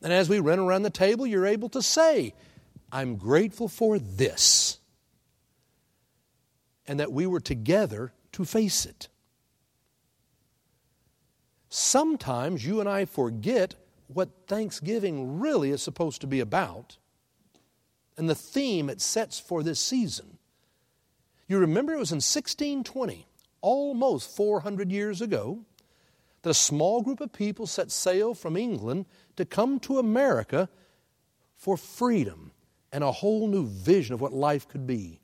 And 0.04 0.12
as 0.12 0.28
we 0.28 0.40
run 0.40 0.60
around 0.60 0.84
the 0.84 0.90
table, 0.90 1.26
you're 1.26 1.46
able 1.46 1.70
to 1.70 1.82
say, 1.82 2.34
I'm 2.92 3.16
grateful 3.16 3.70
for 3.70 3.98
this 3.98 4.80
and 6.86 7.00
that 7.00 7.14
we 7.14 7.26
were 7.26 7.40
together 7.40 8.12
to 8.34 8.44
face 8.44 8.86
it. 8.86 9.08
Sometimes 11.70 12.66
you 12.66 12.82
and 12.82 12.90
I 12.90 13.06
forget 13.06 13.76
what 14.08 14.30
Thanksgiving 14.46 15.40
really 15.40 15.72
is 15.72 15.82
supposed 15.82 16.22
to 16.22 16.28
be 16.28 16.42
about 16.42 16.98
and 18.18 18.30
the 18.30 18.36
theme 18.36 18.90
it 18.90 19.02
sets 19.02 19.40
for 19.40 19.64
this 19.64 19.80
season. 19.80 20.38
You 21.48 21.58
remember 21.58 21.94
it 21.94 22.00
was 22.00 22.12
in 22.12 22.18
1620, 22.18 23.26
almost 23.62 24.36
400 24.36 24.92
years 24.92 25.22
ago, 25.22 25.66
that 26.44 26.50
a 26.50 26.54
small 26.54 27.02
group 27.02 27.22
of 27.22 27.34
people 27.34 27.66
set 27.66 27.90
sail 27.90 28.34
from 28.34 28.56
England 28.56 29.06
to 29.36 29.46
come 29.46 29.80
to 29.82 30.00
America 30.00 30.70
for 31.56 31.78
freedom 31.78 32.52
and 32.92 33.04
a 33.04 33.12
whole 33.12 33.48
new 33.48 33.66
vision 33.66 34.14
of 34.14 34.22
what 34.22 34.34
life 34.34 34.68
could 34.68 34.86
be 34.86 35.20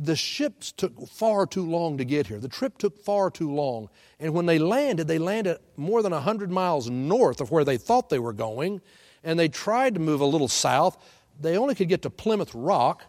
the 0.00 0.16
ships 0.16 0.72
took 0.72 1.06
far 1.08 1.46
too 1.46 1.68
long 1.68 1.98
to 1.98 2.04
get 2.04 2.26
here. 2.26 2.38
The 2.38 2.48
trip 2.48 2.78
took 2.78 2.98
far 2.98 3.30
too 3.30 3.52
long. 3.52 3.88
And 4.18 4.34
when 4.34 4.46
they 4.46 4.58
landed, 4.58 5.08
they 5.08 5.18
landed 5.18 5.58
more 5.76 6.02
than 6.02 6.12
100 6.12 6.50
miles 6.50 6.90
north 6.90 7.40
of 7.40 7.50
where 7.50 7.64
they 7.64 7.76
thought 7.76 8.08
they 8.08 8.18
were 8.18 8.32
going. 8.32 8.80
And 9.24 9.38
they 9.38 9.48
tried 9.48 9.94
to 9.94 10.00
move 10.00 10.20
a 10.20 10.26
little 10.26 10.48
south. 10.48 10.96
They 11.40 11.56
only 11.56 11.74
could 11.74 11.88
get 11.88 12.02
to 12.02 12.10
Plymouth 12.10 12.54
Rock, 12.54 13.04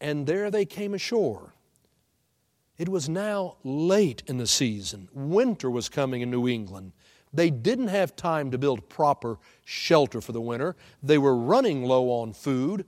and 0.00 0.26
there 0.26 0.50
they 0.50 0.64
came 0.64 0.94
ashore. 0.94 1.54
It 2.78 2.88
was 2.88 3.08
now 3.08 3.56
late 3.62 4.22
in 4.26 4.38
the 4.38 4.46
season. 4.46 5.08
Winter 5.12 5.70
was 5.70 5.88
coming 5.88 6.20
in 6.20 6.30
New 6.30 6.48
England. 6.48 6.92
They 7.32 7.50
didn't 7.50 7.88
have 7.88 8.14
time 8.14 8.50
to 8.50 8.58
build 8.58 8.88
proper 8.88 9.38
shelter 9.64 10.20
for 10.20 10.32
the 10.32 10.40
winter. 10.40 10.76
They 11.02 11.18
were 11.18 11.36
running 11.36 11.84
low 11.84 12.10
on 12.10 12.32
food 12.32 12.84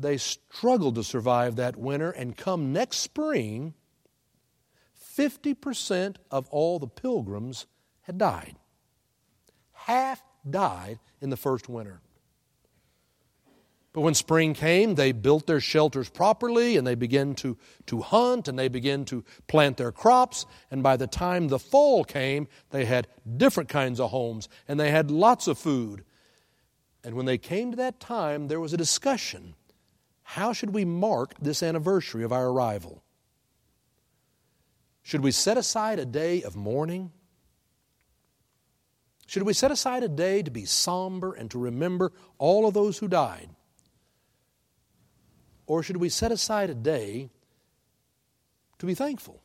they 0.00 0.16
struggled 0.16 0.94
to 0.94 1.04
survive 1.04 1.56
that 1.56 1.76
winter, 1.76 2.10
and 2.10 2.36
come 2.36 2.72
next 2.72 2.98
spring, 2.98 3.74
50% 5.16 6.16
of 6.30 6.48
all 6.50 6.78
the 6.78 6.86
pilgrims 6.86 7.66
had 8.02 8.18
died. 8.18 8.56
Half 9.72 10.22
died 10.48 11.00
in 11.20 11.30
the 11.30 11.36
first 11.36 11.68
winter. 11.68 12.00
But 13.92 14.02
when 14.02 14.14
spring 14.14 14.54
came, 14.54 14.94
they 14.94 15.12
built 15.12 15.46
their 15.46 15.60
shelters 15.60 16.10
properly 16.10 16.76
and 16.76 16.86
they 16.86 16.94
began 16.94 17.34
to, 17.36 17.56
to 17.86 18.02
hunt 18.02 18.46
and 18.46 18.58
they 18.58 18.68
began 18.68 19.04
to 19.06 19.24
plant 19.46 19.76
their 19.76 19.92
crops. 19.92 20.46
And 20.70 20.82
by 20.82 20.96
the 20.96 21.06
time 21.06 21.48
the 21.48 21.58
fall 21.58 22.04
came, 22.04 22.48
they 22.70 22.84
had 22.84 23.08
different 23.36 23.68
kinds 23.68 23.98
of 23.98 24.10
homes 24.10 24.48
and 24.68 24.78
they 24.78 24.90
had 24.90 25.10
lots 25.10 25.48
of 25.48 25.58
food. 25.58 26.04
And 27.02 27.14
when 27.14 27.26
they 27.26 27.38
came 27.38 27.70
to 27.70 27.76
that 27.78 28.00
time, 28.00 28.48
there 28.48 28.60
was 28.60 28.72
a 28.72 28.76
discussion 28.78 29.54
how 30.22 30.52
should 30.52 30.74
we 30.74 30.84
mark 30.84 31.32
this 31.40 31.62
anniversary 31.62 32.22
of 32.22 32.34
our 32.34 32.48
arrival? 32.48 33.02
Should 35.00 35.22
we 35.22 35.30
set 35.30 35.56
aside 35.56 35.98
a 35.98 36.04
day 36.04 36.42
of 36.42 36.54
mourning? 36.54 37.12
Should 39.26 39.44
we 39.44 39.54
set 39.54 39.70
aside 39.70 40.02
a 40.02 40.08
day 40.08 40.42
to 40.42 40.50
be 40.50 40.66
somber 40.66 41.32
and 41.32 41.50
to 41.50 41.58
remember 41.58 42.12
all 42.36 42.68
of 42.68 42.74
those 42.74 42.98
who 42.98 43.08
died? 43.08 43.48
Or 45.68 45.82
should 45.82 45.98
we 45.98 46.08
set 46.08 46.32
aside 46.32 46.70
a 46.70 46.74
day 46.74 47.28
to 48.78 48.86
be 48.86 48.94
thankful? 48.94 49.42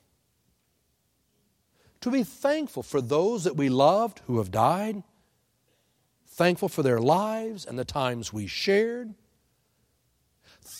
To 1.99 2.09
be 2.09 2.23
thankful 2.23 2.81
for 2.81 3.01
those 3.01 3.43
that 3.43 3.57
we 3.57 3.67
loved 3.67 4.21
who 4.25 4.37
have 4.37 4.49
died, 4.49 5.03
thankful 6.25 6.69
for 6.69 6.81
their 6.81 6.99
lives 6.99 7.65
and 7.65 7.77
the 7.77 7.83
times 7.83 8.31
we 8.31 8.47
shared, 8.47 9.13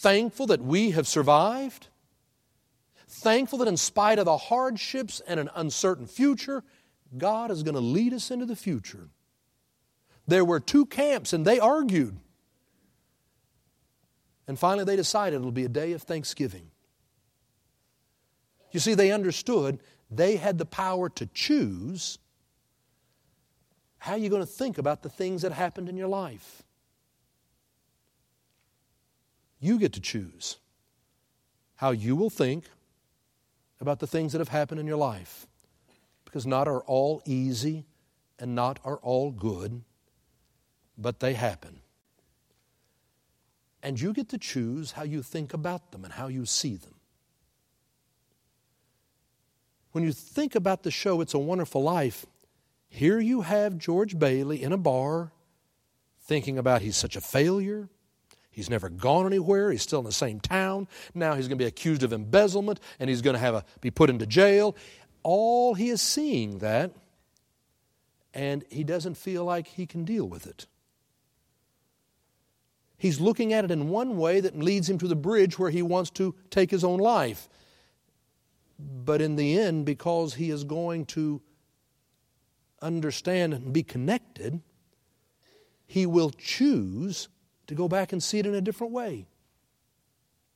thankful 0.02 0.48
that 0.48 0.62
we 0.62 0.92
have 0.92 1.10
survived, 1.10 1.88
thankful 3.10 3.60
that 3.60 3.68
in 3.68 3.76
spite 3.76 4.20
of 4.20 4.26
the 4.26 4.38
hardships 4.38 5.22
and 5.28 5.42
an 5.42 5.50
uncertain 5.56 6.08
future, 6.08 6.64
God 7.18 7.52
is 7.52 7.64
going 7.64 7.76
to 7.76 7.82
lead 7.82 8.14
us 8.14 8.32
into 8.32 8.46
the 8.46 8.56
future. 8.56 9.10
There 10.26 10.46
were 10.46 10.62
two 10.62 10.86
camps 10.86 11.34
and 11.34 11.46
they 11.46 11.60
argued. 11.60 12.16
And 14.48 14.60
finally, 14.60 14.84
they 14.84 14.96
decided 14.96 15.38
it'll 15.38 15.52
be 15.52 15.66
a 15.66 15.70
day 15.70 15.94
of 15.94 16.02
thanksgiving. 16.02 16.72
You 18.72 18.80
see, 18.80 18.94
they 18.94 19.12
understood 19.12 19.80
they 20.12 20.36
had 20.36 20.58
the 20.58 20.66
power 20.66 21.10
to 21.10 21.26
choose 21.28 22.18
how 24.00 24.16
you're 24.16 24.30
going 24.30 24.42
to 24.42 24.46
think 24.46 24.78
about 24.78 25.02
the 25.02 25.10
things 25.10 25.44
that 25.44 25.54
happened 25.54 25.88
in 25.88 25.96
your 25.96 26.10
life. 26.10 26.64
You 29.60 29.80
get 29.80 29.94
to 29.94 30.02
choose 30.02 30.58
how 31.76 31.92
you 31.92 32.16
will 32.16 32.30
think 32.30 32.66
about 33.80 34.00
the 34.00 34.08
things 34.08 34.34
that 34.34 34.40
have 34.40 34.50
happened 34.50 34.80
in 34.80 34.88
your 34.88 34.98
life. 34.98 35.48
Because 36.26 36.46
not 36.46 36.68
are 36.68 36.82
all 36.82 37.22
easy 37.26 37.86
and 38.40 38.56
not 38.56 38.80
are 38.84 38.98
all 38.98 39.32
good, 39.32 39.84
but 40.98 41.20
they 41.20 41.34
happen. 41.34 41.83
And 43.84 44.00
you 44.00 44.14
get 44.14 44.30
to 44.30 44.40
choose 44.40 44.94
how 44.94 45.04
you 45.04 45.22
think 45.22 45.54
about 45.54 45.92
them 45.92 46.04
and 46.04 46.14
how 46.14 46.28
you 46.28 46.46
see 46.46 46.76
them. 46.76 46.96
When 49.92 50.04
you 50.04 50.12
think 50.12 50.56
about 50.56 50.82
the 50.82 50.90
show 50.90 51.22
It's 51.22 51.36
a 51.36 51.40
Wonderful 51.40 51.84
Life, 51.84 52.26
here 52.90 53.20
you 53.20 53.42
have 53.42 53.78
George 53.78 54.18
Bailey 54.18 54.64
in 54.64 54.72
a 54.72 54.78
bar 54.78 55.32
thinking 56.22 56.58
about 56.58 56.82
he's 56.82 56.98
such 56.98 57.16
a 57.16 57.22
failure, 57.22 57.90
He's 58.54 58.70
never 58.70 58.88
gone 58.88 59.26
anywhere. 59.26 59.72
He's 59.72 59.82
still 59.82 60.00
in 60.00 60.06
the 60.06 60.12
same 60.12 60.40
town. 60.40 60.88
Now 61.16 61.34
he's 61.34 61.48
going 61.48 61.58
to 61.58 61.64
be 61.64 61.68
accused 61.68 62.04
of 62.04 62.14
embezzlement 62.14 62.80
and 63.00 63.10
he's 63.10 63.24
going 63.24 63.34
to 63.34 63.40
have 63.40 63.56
a, 63.56 63.66
be 63.82 63.90
put 63.90 64.12
into 64.12 64.28
jail. 64.28 64.76
All 65.24 65.74
he 65.74 65.90
is 65.90 66.02
seeing 66.02 66.60
that, 66.60 66.92
and 68.34 68.64
he 68.70 68.84
doesn't 68.84 69.16
feel 69.16 69.44
like 69.44 69.68
he 69.68 69.88
can 69.88 70.06
deal 70.06 70.26
with 70.26 70.46
it. 70.46 70.68
He's 73.04 73.20
looking 73.20 73.52
at 73.52 73.66
it 73.66 73.72
in 73.72 73.90
one 73.90 74.16
way 74.16 74.40
that 74.40 74.58
leads 74.58 74.90
him 74.90 74.98
to 75.00 75.10
the 75.10 75.16
bridge 75.18 75.60
where 75.60 75.70
he 75.70 75.82
wants 75.82 76.10
to 76.12 76.34
take 76.50 76.72
his 76.72 76.86
own 76.86 77.02
life. 77.02 77.50
But 78.80 79.22
in 79.22 79.36
the 79.36 79.60
end, 79.60 79.86
because 79.86 80.36
he 80.36 80.50
is 80.50 80.64
going 80.64 81.08
to 81.08 81.42
understand 82.82 83.54
and 83.54 83.74
be 83.74 83.84
connected, 83.84 84.62
he 85.86 86.06
will 86.06 86.30
choose 86.30 87.28
to 87.68 87.76
go 87.76 87.90
back 87.90 88.14
and 88.14 88.24
see 88.24 88.40
it 88.40 88.46
in 88.46 88.56
a 88.56 88.62
different 88.62 88.94
way. 88.94 89.28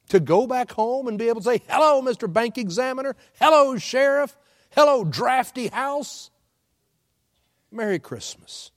To 0.07 0.21
go 0.21 0.47
back 0.47 0.71
home 0.71 1.09
and 1.09 1.19
be 1.19 1.27
able 1.27 1.41
to 1.41 1.49
say, 1.49 1.61
Hello, 1.67 2.01
Mr. 2.01 2.31
Bank 2.31 2.57
Examiner. 2.57 3.17
Hello, 3.41 3.75
Sheriff. 3.77 4.37
Hello, 4.69 5.03
Drafty 5.03 5.67
House. 5.67 6.31
Merry 7.73 7.99
Christmas. 7.99 8.71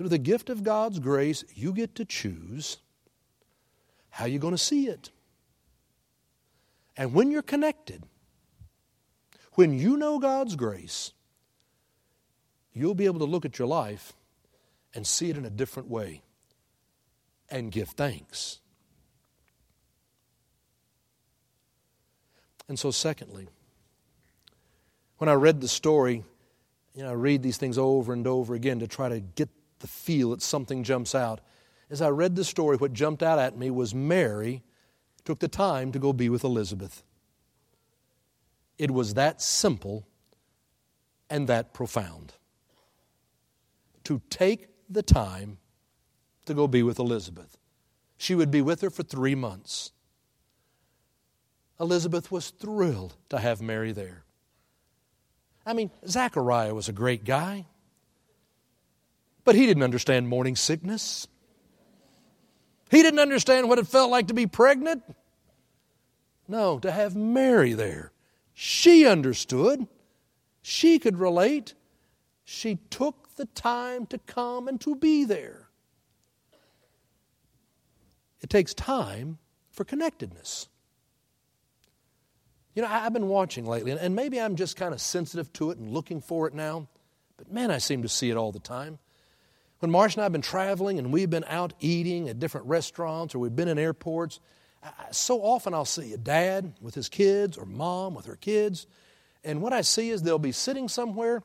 Through 0.00 0.08
the 0.08 0.16
gift 0.16 0.48
of 0.48 0.62
God's 0.62 0.98
grace, 0.98 1.44
you 1.54 1.74
get 1.74 1.94
to 1.96 2.06
choose 2.06 2.78
how 4.08 4.24
you're 4.24 4.40
going 4.40 4.54
to 4.54 4.56
see 4.56 4.86
it. 4.86 5.10
And 6.96 7.12
when 7.12 7.30
you're 7.30 7.42
connected, 7.42 8.04
when 9.56 9.78
you 9.78 9.98
know 9.98 10.18
God's 10.18 10.56
grace, 10.56 11.12
you'll 12.72 12.94
be 12.94 13.04
able 13.04 13.18
to 13.18 13.26
look 13.26 13.44
at 13.44 13.58
your 13.58 13.68
life 13.68 14.14
and 14.94 15.06
see 15.06 15.28
it 15.28 15.36
in 15.36 15.44
a 15.44 15.50
different 15.50 15.90
way 15.90 16.22
and 17.50 17.70
give 17.70 17.90
thanks. 17.90 18.60
And 22.70 22.78
so, 22.78 22.90
secondly, 22.90 23.48
when 25.18 25.28
I 25.28 25.34
read 25.34 25.60
the 25.60 25.68
story, 25.68 26.24
you 26.94 27.02
know, 27.02 27.10
I 27.10 27.12
read 27.12 27.42
these 27.42 27.58
things 27.58 27.76
over 27.76 28.14
and 28.14 28.26
over 28.26 28.54
again 28.54 28.78
to 28.78 28.86
try 28.86 29.10
to 29.10 29.20
get 29.20 29.50
the 29.80 29.88
feel 29.88 30.30
that 30.30 30.42
something 30.42 30.84
jumps 30.84 31.14
out. 31.14 31.40
As 31.90 32.00
I 32.00 32.08
read 32.08 32.36
the 32.36 32.44
story, 32.44 32.76
what 32.76 32.92
jumped 32.92 33.22
out 33.22 33.38
at 33.38 33.58
me 33.58 33.70
was 33.70 33.94
Mary 33.94 34.62
took 35.24 35.40
the 35.40 35.48
time 35.48 35.92
to 35.92 35.98
go 35.98 36.12
be 36.12 36.28
with 36.28 36.44
Elizabeth. 36.44 37.02
It 38.78 38.90
was 38.90 39.14
that 39.14 39.42
simple 39.42 40.06
and 41.28 41.48
that 41.48 41.74
profound. 41.74 42.34
To 44.04 44.22
take 44.30 44.68
the 44.88 45.02
time 45.02 45.58
to 46.46 46.54
go 46.54 46.66
be 46.66 46.82
with 46.82 46.98
Elizabeth. 46.98 47.58
She 48.16 48.34
would 48.34 48.50
be 48.50 48.62
with 48.62 48.80
her 48.80 48.90
for 48.90 49.02
three 49.02 49.34
months. 49.34 49.92
Elizabeth 51.78 52.30
was 52.30 52.50
thrilled 52.50 53.16
to 53.30 53.38
have 53.38 53.62
Mary 53.62 53.92
there. 53.92 54.24
I 55.64 55.72
mean, 55.72 55.90
Zachariah 56.06 56.74
was 56.74 56.88
a 56.88 56.92
great 56.92 57.24
guy, 57.24 57.66
but 59.50 59.56
he 59.56 59.66
didn't 59.66 59.82
understand 59.82 60.28
morning 60.28 60.54
sickness. 60.54 61.26
He 62.88 63.02
didn't 63.02 63.18
understand 63.18 63.68
what 63.68 63.80
it 63.80 63.88
felt 63.88 64.08
like 64.08 64.28
to 64.28 64.32
be 64.32 64.46
pregnant. 64.46 65.02
No, 66.46 66.78
to 66.78 66.92
have 66.92 67.16
Mary 67.16 67.72
there. 67.72 68.12
She 68.54 69.04
understood. 69.08 69.88
She 70.62 71.00
could 71.00 71.18
relate. 71.18 71.74
She 72.44 72.78
took 72.90 73.34
the 73.34 73.46
time 73.46 74.06
to 74.06 74.18
come 74.18 74.68
and 74.68 74.80
to 74.82 74.94
be 74.94 75.24
there. 75.24 75.68
It 78.42 78.50
takes 78.50 78.72
time 78.72 79.38
for 79.72 79.82
connectedness. 79.82 80.68
You 82.76 82.82
know, 82.82 82.88
I've 82.88 83.12
been 83.12 83.26
watching 83.26 83.66
lately, 83.66 83.90
and 83.90 84.14
maybe 84.14 84.40
I'm 84.40 84.54
just 84.54 84.76
kind 84.76 84.94
of 84.94 85.00
sensitive 85.00 85.52
to 85.54 85.72
it 85.72 85.78
and 85.78 85.90
looking 85.90 86.20
for 86.20 86.46
it 86.46 86.54
now, 86.54 86.86
but 87.36 87.50
man, 87.52 87.72
I 87.72 87.78
seem 87.78 88.02
to 88.02 88.08
see 88.08 88.30
it 88.30 88.36
all 88.36 88.52
the 88.52 88.60
time. 88.60 89.00
When 89.80 89.90
Marsh 89.90 90.14
and 90.14 90.22
I 90.22 90.24
have 90.24 90.32
been 90.32 90.42
traveling 90.42 90.98
and 90.98 91.12
we've 91.12 91.30
been 91.30 91.44
out 91.48 91.72
eating 91.80 92.28
at 92.28 92.38
different 92.38 92.66
restaurants 92.66 93.34
or 93.34 93.38
we've 93.38 93.56
been 93.56 93.68
in 93.68 93.78
airports, 93.78 94.38
so 95.10 95.40
often 95.42 95.74
I'll 95.74 95.84
see 95.84 96.12
a 96.12 96.18
dad 96.18 96.74
with 96.80 96.94
his 96.94 97.08
kids 97.08 97.58
or 97.58 97.66
mom 97.66 98.14
with 98.14 98.26
her 98.26 98.36
kids, 98.36 98.86
and 99.42 99.62
what 99.62 99.72
I 99.72 99.80
see 99.80 100.10
is 100.10 100.22
they'll 100.22 100.38
be 100.38 100.52
sitting 100.52 100.88
somewhere 100.88 101.42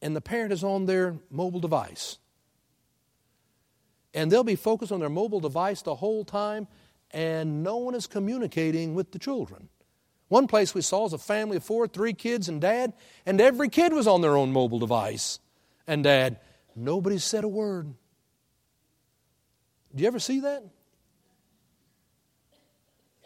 and 0.00 0.14
the 0.14 0.20
parent 0.20 0.52
is 0.52 0.62
on 0.62 0.86
their 0.86 1.16
mobile 1.30 1.60
device. 1.60 2.18
And 4.14 4.30
they'll 4.30 4.44
be 4.44 4.56
focused 4.56 4.92
on 4.92 5.00
their 5.00 5.08
mobile 5.10 5.40
device 5.40 5.82
the 5.82 5.96
whole 5.96 6.24
time, 6.24 6.68
and 7.10 7.62
no 7.62 7.78
one 7.78 7.94
is 7.94 8.06
communicating 8.06 8.94
with 8.94 9.10
the 9.10 9.18
children. 9.18 9.68
One 10.28 10.46
place 10.46 10.74
we 10.74 10.82
saw 10.82 11.02
was 11.02 11.12
a 11.12 11.18
family 11.18 11.56
of 11.56 11.64
four, 11.64 11.86
three 11.88 12.12
kids 12.12 12.48
and 12.48 12.60
dad, 12.60 12.92
and 13.24 13.40
every 13.40 13.68
kid 13.68 13.92
was 13.92 14.06
on 14.06 14.20
their 14.20 14.36
own 14.36 14.52
mobile 14.52 14.78
device. 14.78 15.40
And 15.86 16.04
dad, 16.04 16.38
nobody 16.76 17.18
said 17.18 17.42
a 17.42 17.48
word. 17.48 17.92
Do 19.94 20.02
you 20.02 20.06
ever 20.06 20.18
see 20.18 20.40
that? 20.40 20.62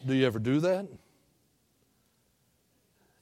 Do 0.07 0.15
you 0.15 0.27
ever 0.27 0.39
do 0.39 0.61
that? 0.61 0.87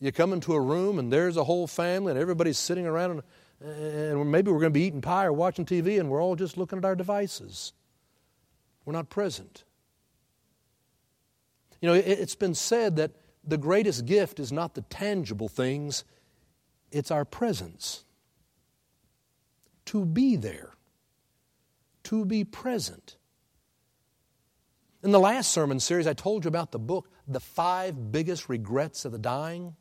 You 0.00 0.12
come 0.12 0.32
into 0.32 0.54
a 0.54 0.60
room 0.60 0.98
and 0.98 1.12
there's 1.12 1.36
a 1.36 1.44
whole 1.44 1.66
family 1.66 2.12
and 2.12 2.20
everybody's 2.20 2.58
sitting 2.58 2.86
around 2.86 3.22
and, 3.60 4.12
and 4.12 4.30
maybe 4.30 4.52
we're 4.52 4.60
going 4.60 4.72
to 4.72 4.78
be 4.78 4.84
eating 4.84 5.00
pie 5.00 5.24
or 5.24 5.32
watching 5.32 5.64
TV 5.64 5.98
and 5.98 6.08
we're 6.08 6.22
all 6.22 6.36
just 6.36 6.56
looking 6.56 6.78
at 6.78 6.84
our 6.84 6.94
devices. 6.94 7.72
We're 8.84 8.92
not 8.92 9.10
present. 9.10 9.64
You 11.80 11.88
know, 11.88 11.94
it, 11.94 12.06
it's 12.06 12.36
been 12.36 12.54
said 12.54 12.96
that 12.96 13.12
the 13.44 13.58
greatest 13.58 14.06
gift 14.06 14.38
is 14.38 14.52
not 14.52 14.74
the 14.74 14.82
tangible 14.82 15.48
things, 15.48 16.04
it's 16.92 17.10
our 17.10 17.24
presence. 17.24 18.04
To 19.88 20.04
be 20.04 20.36
there, 20.36 20.74
to 22.04 22.26
be 22.26 22.44
present. 22.44 23.16
In 25.02 25.12
the 25.12 25.18
last 25.18 25.50
sermon 25.50 25.80
series, 25.80 26.06
I 26.06 26.12
told 26.12 26.44
you 26.44 26.48
about 26.48 26.72
the 26.72 26.78
book, 26.78 27.08
The 27.26 27.40
Five 27.40 28.12
Biggest 28.12 28.50
Regrets 28.50 29.06
of 29.06 29.12
the 29.12 29.18
Dying. 29.18 29.76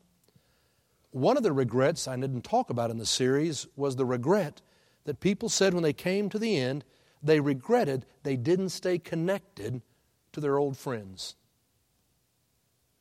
One 1.10 1.36
of 1.36 1.42
the 1.42 1.52
regrets 1.52 2.08
I 2.08 2.16
didn't 2.16 2.40
talk 2.40 2.70
about 2.70 2.90
in 2.90 2.96
the 2.96 3.04
series 3.04 3.66
was 3.76 3.96
the 3.96 4.06
regret 4.06 4.62
that 5.04 5.20
people 5.20 5.50
said 5.50 5.74
when 5.74 5.82
they 5.82 5.92
came 5.92 6.30
to 6.30 6.38
the 6.38 6.56
end, 6.56 6.86
they 7.22 7.40
regretted 7.40 8.06
they 8.22 8.36
didn't 8.36 8.70
stay 8.70 8.98
connected 8.98 9.82
to 10.32 10.40
their 10.40 10.56
old 10.56 10.78
friends. 10.78 11.36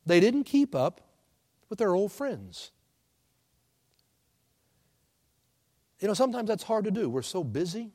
They 0.05 0.19
didn't 0.19 0.43
keep 0.43 0.75
up 0.75 0.99
with 1.69 1.79
their 1.79 1.95
old 1.95 2.11
friends. 2.11 2.71
You 5.99 6.07
know, 6.07 6.13
sometimes 6.13 6.47
that's 6.47 6.63
hard 6.63 6.85
to 6.85 6.91
do. 6.91 7.09
We're 7.09 7.21
so 7.21 7.43
busy. 7.43 7.91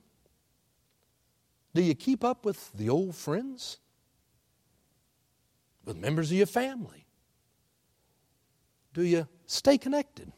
Do 1.75 1.83
you 1.83 1.95
keep 1.95 2.25
up 2.25 2.45
with 2.45 2.73
the 2.73 2.89
old 2.89 3.15
friends? 3.15 3.79
With 5.85 5.97
members 5.97 6.31
of 6.31 6.37
your 6.37 6.47
family? 6.47 7.07
Do 8.93 9.03
you 9.03 9.27
stay 9.47 9.79
connected? 9.79 10.33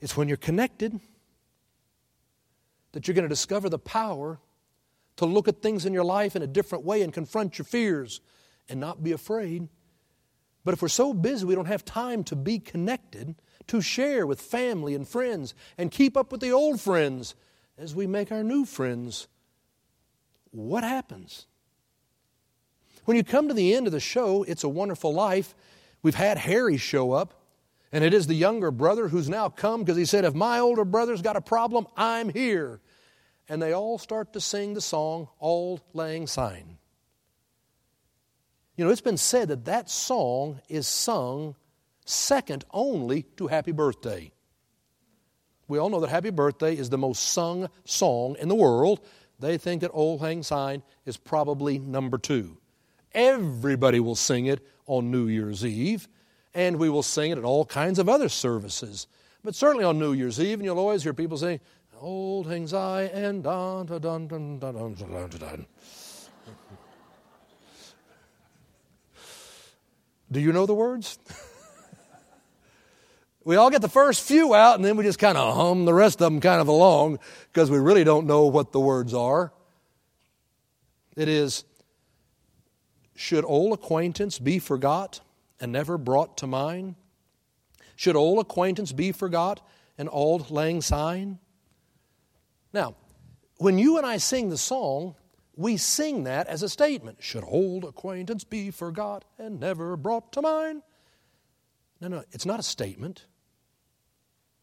It's 0.00 0.16
when 0.16 0.28
you're 0.28 0.36
connected 0.36 1.00
that 2.92 3.06
you're 3.06 3.14
going 3.14 3.24
to 3.24 3.28
discover 3.28 3.68
the 3.68 3.78
power 3.78 4.40
to 5.16 5.26
look 5.26 5.48
at 5.48 5.62
things 5.62 5.86
in 5.86 5.92
your 5.92 6.04
life 6.04 6.36
in 6.36 6.42
a 6.42 6.46
different 6.46 6.84
way 6.84 7.02
and 7.02 7.12
confront 7.12 7.58
your 7.58 7.64
fears 7.64 8.20
and 8.68 8.80
not 8.80 9.02
be 9.02 9.12
afraid. 9.12 9.68
But 10.64 10.74
if 10.74 10.82
we're 10.82 10.88
so 10.88 11.14
busy 11.14 11.44
we 11.44 11.54
don't 11.54 11.66
have 11.66 11.84
time 11.84 12.24
to 12.24 12.36
be 12.36 12.58
connected, 12.58 13.36
to 13.68 13.80
share 13.80 14.26
with 14.26 14.40
family 14.40 14.94
and 14.94 15.06
friends, 15.06 15.54
and 15.76 15.90
keep 15.90 16.16
up 16.16 16.30
with 16.32 16.40
the 16.40 16.52
old 16.52 16.80
friends 16.80 17.34
as 17.78 17.94
we 17.94 18.06
make 18.06 18.32
our 18.32 18.42
new 18.42 18.64
friends, 18.64 19.28
what 20.50 20.84
happens? 20.84 21.46
When 23.04 23.16
you 23.16 23.24
come 23.24 23.48
to 23.48 23.54
the 23.54 23.74
end 23.74 23.86
of 23.86 23.92
the 23.92 24.00
show, 24.00 24.42
It's 24.42 24.64
a 24.64 24.68
Wonderful 24.68 25.12
Life, 25.12 25.54
we've 26.02 26.14
had 26.14 26.38
Harry 26.38 26.76
show 26.76 27.12
up, 27.12 27.34
and 27.92 28.02
it 28.02 28.14
is 28.14 28.26
the 28.26 28.34
younger 28.34 28.70
brother 28.70 29.08
who's 29.08 29.28
now 29.28 29.48
come 29.48 29.82
because 29.82 29.96
he 29.96 30.04
said, 30.04 30.24
If 30.24 30.34
my 30.34 30.58
older 30.58 30.84
brother's 30.84 31.22
got 31.22 31.36
a 31.36 31.40
problem, 31.40 31.86
I'm 31.96 32.28
here. 32.28 32.80
And 33.48 33.62
they 33.62 33.72
all 33.72 33.98
start 33.98 34.32
to 34.32 34.40
sing 34.40 34.74
the 34.74 34.80
song, 34.80 35.28
Auld 35.40 35.80
Lang 35.92 36.26
Syne. 36.26 36.78
You 38.76 38.84
know, 38.84 38.90
it's 38.90 39.00
been 39.00 39.16
said 39.16 39.48
that 39.48 39.66
that 39.66 39.88
song 39.88 40.60
is 40.68 40.86
sung 40.86 41.54
second 42.06 42.64
only 42.70 43.24
to 43.36 43.48
Happy 43.48 43.72
Birthday. 43.72 44.32
We 45.68 45.78
all 45.78 45.90
know 45.90 46.00
that 46.00 46.10
Happy 46.10 46.30
Birthday 46.30 46.76
is 46.76 46.90
the 46.90 46.98
most 46.98 47.20
sung 47.20 47.68
song 47.84 48.36
in 48.38 48.48
the 48.48 48.54
world. 48.54 49.00
They 49.38 49.58
think 49.58 49.82
that 49.82 49.90
Auld 49.90 50.20
Lang 50.20 50.42
Syne 50.42 50.82
is 51.04 51.16
probably 51.16 51.78
number 51.78 52.16
two. 52.16 52.56
Everybody 53.12 54.00
will 54.00 54.14
sing 54.14 54.46
it 54.46 54.64
on 54.86 55.10
New 55.10 55.26
Year's 55.26 55.64
Eve, 55.64 56.08
and 56.54 56.76
we 56.76 56.88
will 56.88 57.02
sing 57.02 57.32
it 57.32 57.38
at 57.38 57.44
all 57.44 57.64
kinds 57.64 57.98
of 57.98 58.08
other 58.08 58.28
services. 58.28 59.08
But 59.42 59.54
certainly 59.54 59.84
on 59.84 59.98
New 59.98 60.12
Year's 60.12 60.40
Eve, 60.40 60.58
and 60.58 60.64
you'll 60.64 60.78
always 60.78 61.02
hear 61.02 61.12
people 61.12 61.36
say, 61.36 61.60
Auld 62.00 62.46
Lang 62.46 62.66
Syne 62.66 63.10
and 63.12 63.42
dun 63.42 63.86
dun 63.86 64.00
dun 64.00 64.28
dun 64.28 64.58
dun 64.58 64.94
dun 64.94 64.94
dun 64.94 65.28
dun. 65.30 65.66
Do 70.30 70.40
you 70.40 70.52
know 70.52 70.66
the 70.66 70.74
words? 70.74 71.18
we 73.46 73.54
all 73.54 73.70
get 73.70 73.80
the 73.80 73.88
first 73.88 74.26
few 74.26 74.56
out 74.56 74.74
and 74.74 74.84
then 74.84 74.96
we 74.96 75.04
just 75.04 75.20
kind 75.20 75.38
of 75.38 75.54
hum 75.54 75.84
the 75.84 75.94
rest 75.94 76.20
of 76.20 76.32
them 76.32 76.40
kind 76.40 76.60
of 76.60 76.66
along 76.66 77.20
because 77.52 77.70
we 77.70 77.78
really 77.78 78.02
don't 78.02 78.26
know 78.26 78.46
what 78.46 78.72
the 78.72 78.80
words 78.80 79.14
are. 79.14 79.52
It 81.16 81.28
is, 81.28 81.64
should 83.14 83.44
old 83.44 83.72
acquaintance 83.72 84.40
be 84.40 84.58
forgot 84.58 85.20
and 85.60 85.70
never 85.70 85.96
brought 85.96 86.38
to 86.38 86.48
mind? 86.48 86.96
Should 87.94 88.16
old 88.16 88.40
acquaintance 88.40 88.90
be 88.90 89.12
forgot 89.12 89.64
and 89.96 90.08
auld 90.08 90.50
lang 90.50 90.82
syne? 90.82 91.38
Now, 92.72 92.96
when 93.58 93.78
you 93.78 93.96
and 93.96 94.04
I 94.04 94.16
sing 94.16 94.48
the 94.48 94.58
song, 94.58 95.14
we 95.54 95.76
sing 95.76 96.24
that 96.24 96.48
as 96.48 96.64
a 96.64 96.68
statement. 96.68 97.22
Should 97.22 97.44
old 97.46 97.84
acquaintance 97.84 98.42
be 98.42 98.72
forgot 98.72 99.24
and 99.38 99.60
never 99.60 99.96
brought 99.96 100.32
to 100.32 100.42
mind? 100.42 100.82
No, 102.00 102.08
no, 102.08 102.24
it's 102.32 102.44
not 102.44 102.58
a 102.58 102.64
statement. 102.64 103.24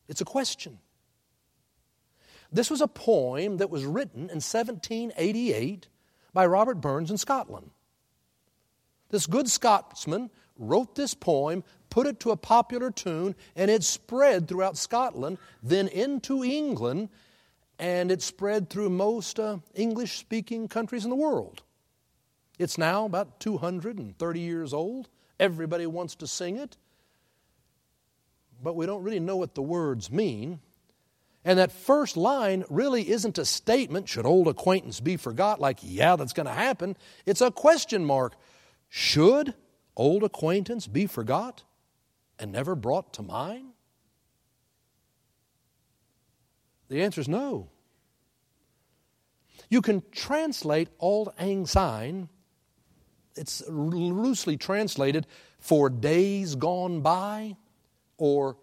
It's 0.07 0.21
a 0.21 0.25
question. 0.25 0.79
This 2.51 2.69
was 2.69 2.81
a 2.81 2.87
poem 2.87 3.57
that 3.57 3.69
was 3.69 3.83
written 3.83 4.23
in 4.23 4.41
1788 4.41 5.87
by 6.33 6.45
Robert 6.45 6.75
Burns 6.75 7.09
in 7.09 7.17
Scotland. 7.17 7.71
This 9.09 9.25
good 9.25 9.49
Scotsman 9.49 10.29
wrote 10.57 10.95
this 10.95 11.13
poem, 11.13 11.63
put 11.89 12.07
it 12.07 12.19
to 12.21 12.31
a 12.31 12.37
popular 12.37 12.91
tune, 12.91 13.35
and 13.55 13.71
it 13.71 13.83
spread 13.83 14.47
throughout 14.47 14.77
Scotland, 14.77 15.37
then 15.61 15.87
into 15.87 16.43
England, 16.43 17.09
and 17.79 18.11
it 18.11 18.21
spread 18.21 18.69
through 18.69 18.89
most 18.89 19.39
uh, 19.39 19.57
English 19.73 20.17
speaking 20.17 20.67
countries 20.67 21.03
in 21.03 21.09
the 21.09 21.15
world. 21.15 21.63
It's 22.59 22.77
now 22.77 23.05
about 23.05 23.39
230 23.39 24.39
years 24.39 24.73
old. 24.73 25.09
Everybody 25.39 25.87
wants 25.87 26.15
to 26.15 26.27
sing 26.27 26.57
it 26.57 26.77
but 28.63 28.75
we 28.75 28.85
don't 28.85 29.03
really 29.03 29.19
know 29.19 29.35
what 29.35 29.55
the 29.55 29.61
words 29.61 30.11
mean. 30.11 30.59
And 31.45 31.59
that 31.59 31.73
first 31.73 32.15
line 32.15 32.63
really 32.69 33.09
isn't 33.09 33.37
a 33.37 33.45
statement, 33.45 34.07
should 34.07 34.25
old 34.25 34.47
acquaintance 34.47 35.01
be 35.01 35.17
forgot, 35.17 35.59
like, 35.59 35.79
yeah, 35.81 36.15
that's 36.15 36.31
going 36.31 36.45
to 36.45 36.53
happen. 36.53 36.95
It's 37.25 37.41
a 37.41 37.51
question 37.51 38.05
mark. 38.05 38.35
Should 38.87 39.53
old 39.97 40.23
acquaintance 40.23 40.87
be 40.87 41.05
forgot 41.05 41.63
and 42.39 42.51
never 42.51 42.75
brought 42.75 43.13
to 43.15 43.21
mind? 43.21 43.71
The 46.87 47.03
answer 47.03 47.19
is 47.19 47.27
no. 47.27 47.69
You 49.69 49.81
can 49.81 50.03
translate 50.11 50.89
Auld 50.99 51.33
Lang 51.39 51.65
Syne, 51.65 52.29
it's 53.35 53.63
loosely 53.67 54.57
translated 54.57 55.25
for 55.59 55.89
days 55.89 56.55
gone 56.55 57.01
by 57.01 57.57
or 58.17 58.57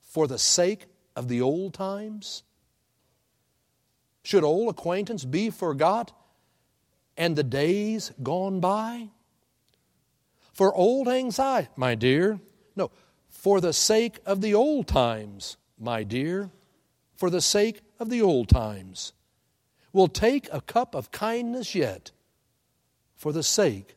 for 0.00 0.26
the 0.26 0.38
sake 0.38 0.86
of 1.16 1.28
the 1.28 1.40
old 1.40 1.74
times? 1.74 2.42
Should 4.22 4.44
old 4.44 4.70
acquaintance 4.70 5.24
be 5.24 5.50
forgot 5.50 6.12
and 7.16 7.36
the 7.36 7.44
days 7.44 8.12
gone 8.22 8.60
by? 8.60 9.08
For 10.52 10.74
auld 10.74 11.06
lang 11.06 11.30
syne, 11.30 11.68
my 11.76 11.94
dear, 11.94 12.40
no, 12.76 12.90
for 13.28 13.60
the 13.60 13.72
sake 13.72 14.20
of 14.24 14.40
the 14.40 14.54
old 14.54 14.86
times, 14.86 15.56
my 15.78 16.04
dear, 16.04 16.50
for 17.16 17.28
the 17.28 17.40
sake 17.40 17.80
of 17.98 18.08
the 18.08 18.22
old 18.22 18.48
times. 18.48 19.12
We'll 19.92 20.08
take 20.08 20.48
a 20.52 20.60
cup 20.60 20.94
of 20.94 21.10
kindness 21.10 21.74
yet 21.74 22.12
for 23.14 23.32
the 23.32 23.42
sake 23.42 23.96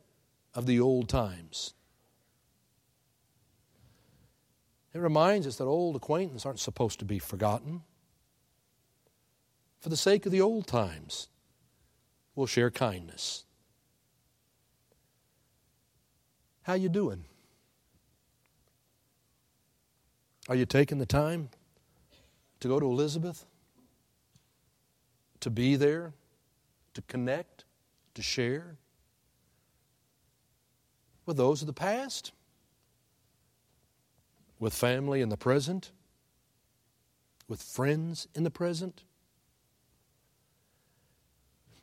of 0.54 0.66
the 0.66 0.80
old 0.80 1.10
times. 1.10 1.74
It 4.98 5.02
reminds 5.02 5.46
us 5.46 5.58
that 5.58 5.66
old 5.66 5.96
acquaintances 5.96 6.44
aren't 6.44 6.60
supposed 6.60 6.98
to 6.98 7.06
be 7.06 7.20
forgotten. 7.20 7.84
For 9.80 9.90
the 9.90 9.96
sake 9.96 10.26
of 10.26 10.32
the 10.32 10.42
old 10.42 10.66
times, 10.66 11.28
we'll 12.34 12.48
share 12.48 12.72
kindness. 12.72 13.46
How 16.64 16.74
you 16.74 16.90
doing? 16.90 17.26
Are 20.50 20.56
you 20.56 20.66
taking 20.66 20.98
the 20.98 21.06
time 21.06 21.50
to 22.60 22.68
go 22.68 22.80
to 22.80 22.88
Elizabeth? 22.88 23.46
To 25.42 25.52
be 25.52 25.76
there? 25.76 26.14
To 26.96 27.04
connect? 27.04 27.66
To 28.16 28.24
share? 28.24 28.78
With 31.28 31.38
those 31.38 31.62
of 31.62 31.68
the 31.68 31.74
past? 31.74 32.32
With 34.60 34.74
family 34.74 35.22
in 35.22 35.30
the 35.30 35.38
present, 35.38 35.92
with 37.48 37.62
friends 37.62 38.28
in 38.36 38.44
the 38.44 38.52
present. 38.52 39.04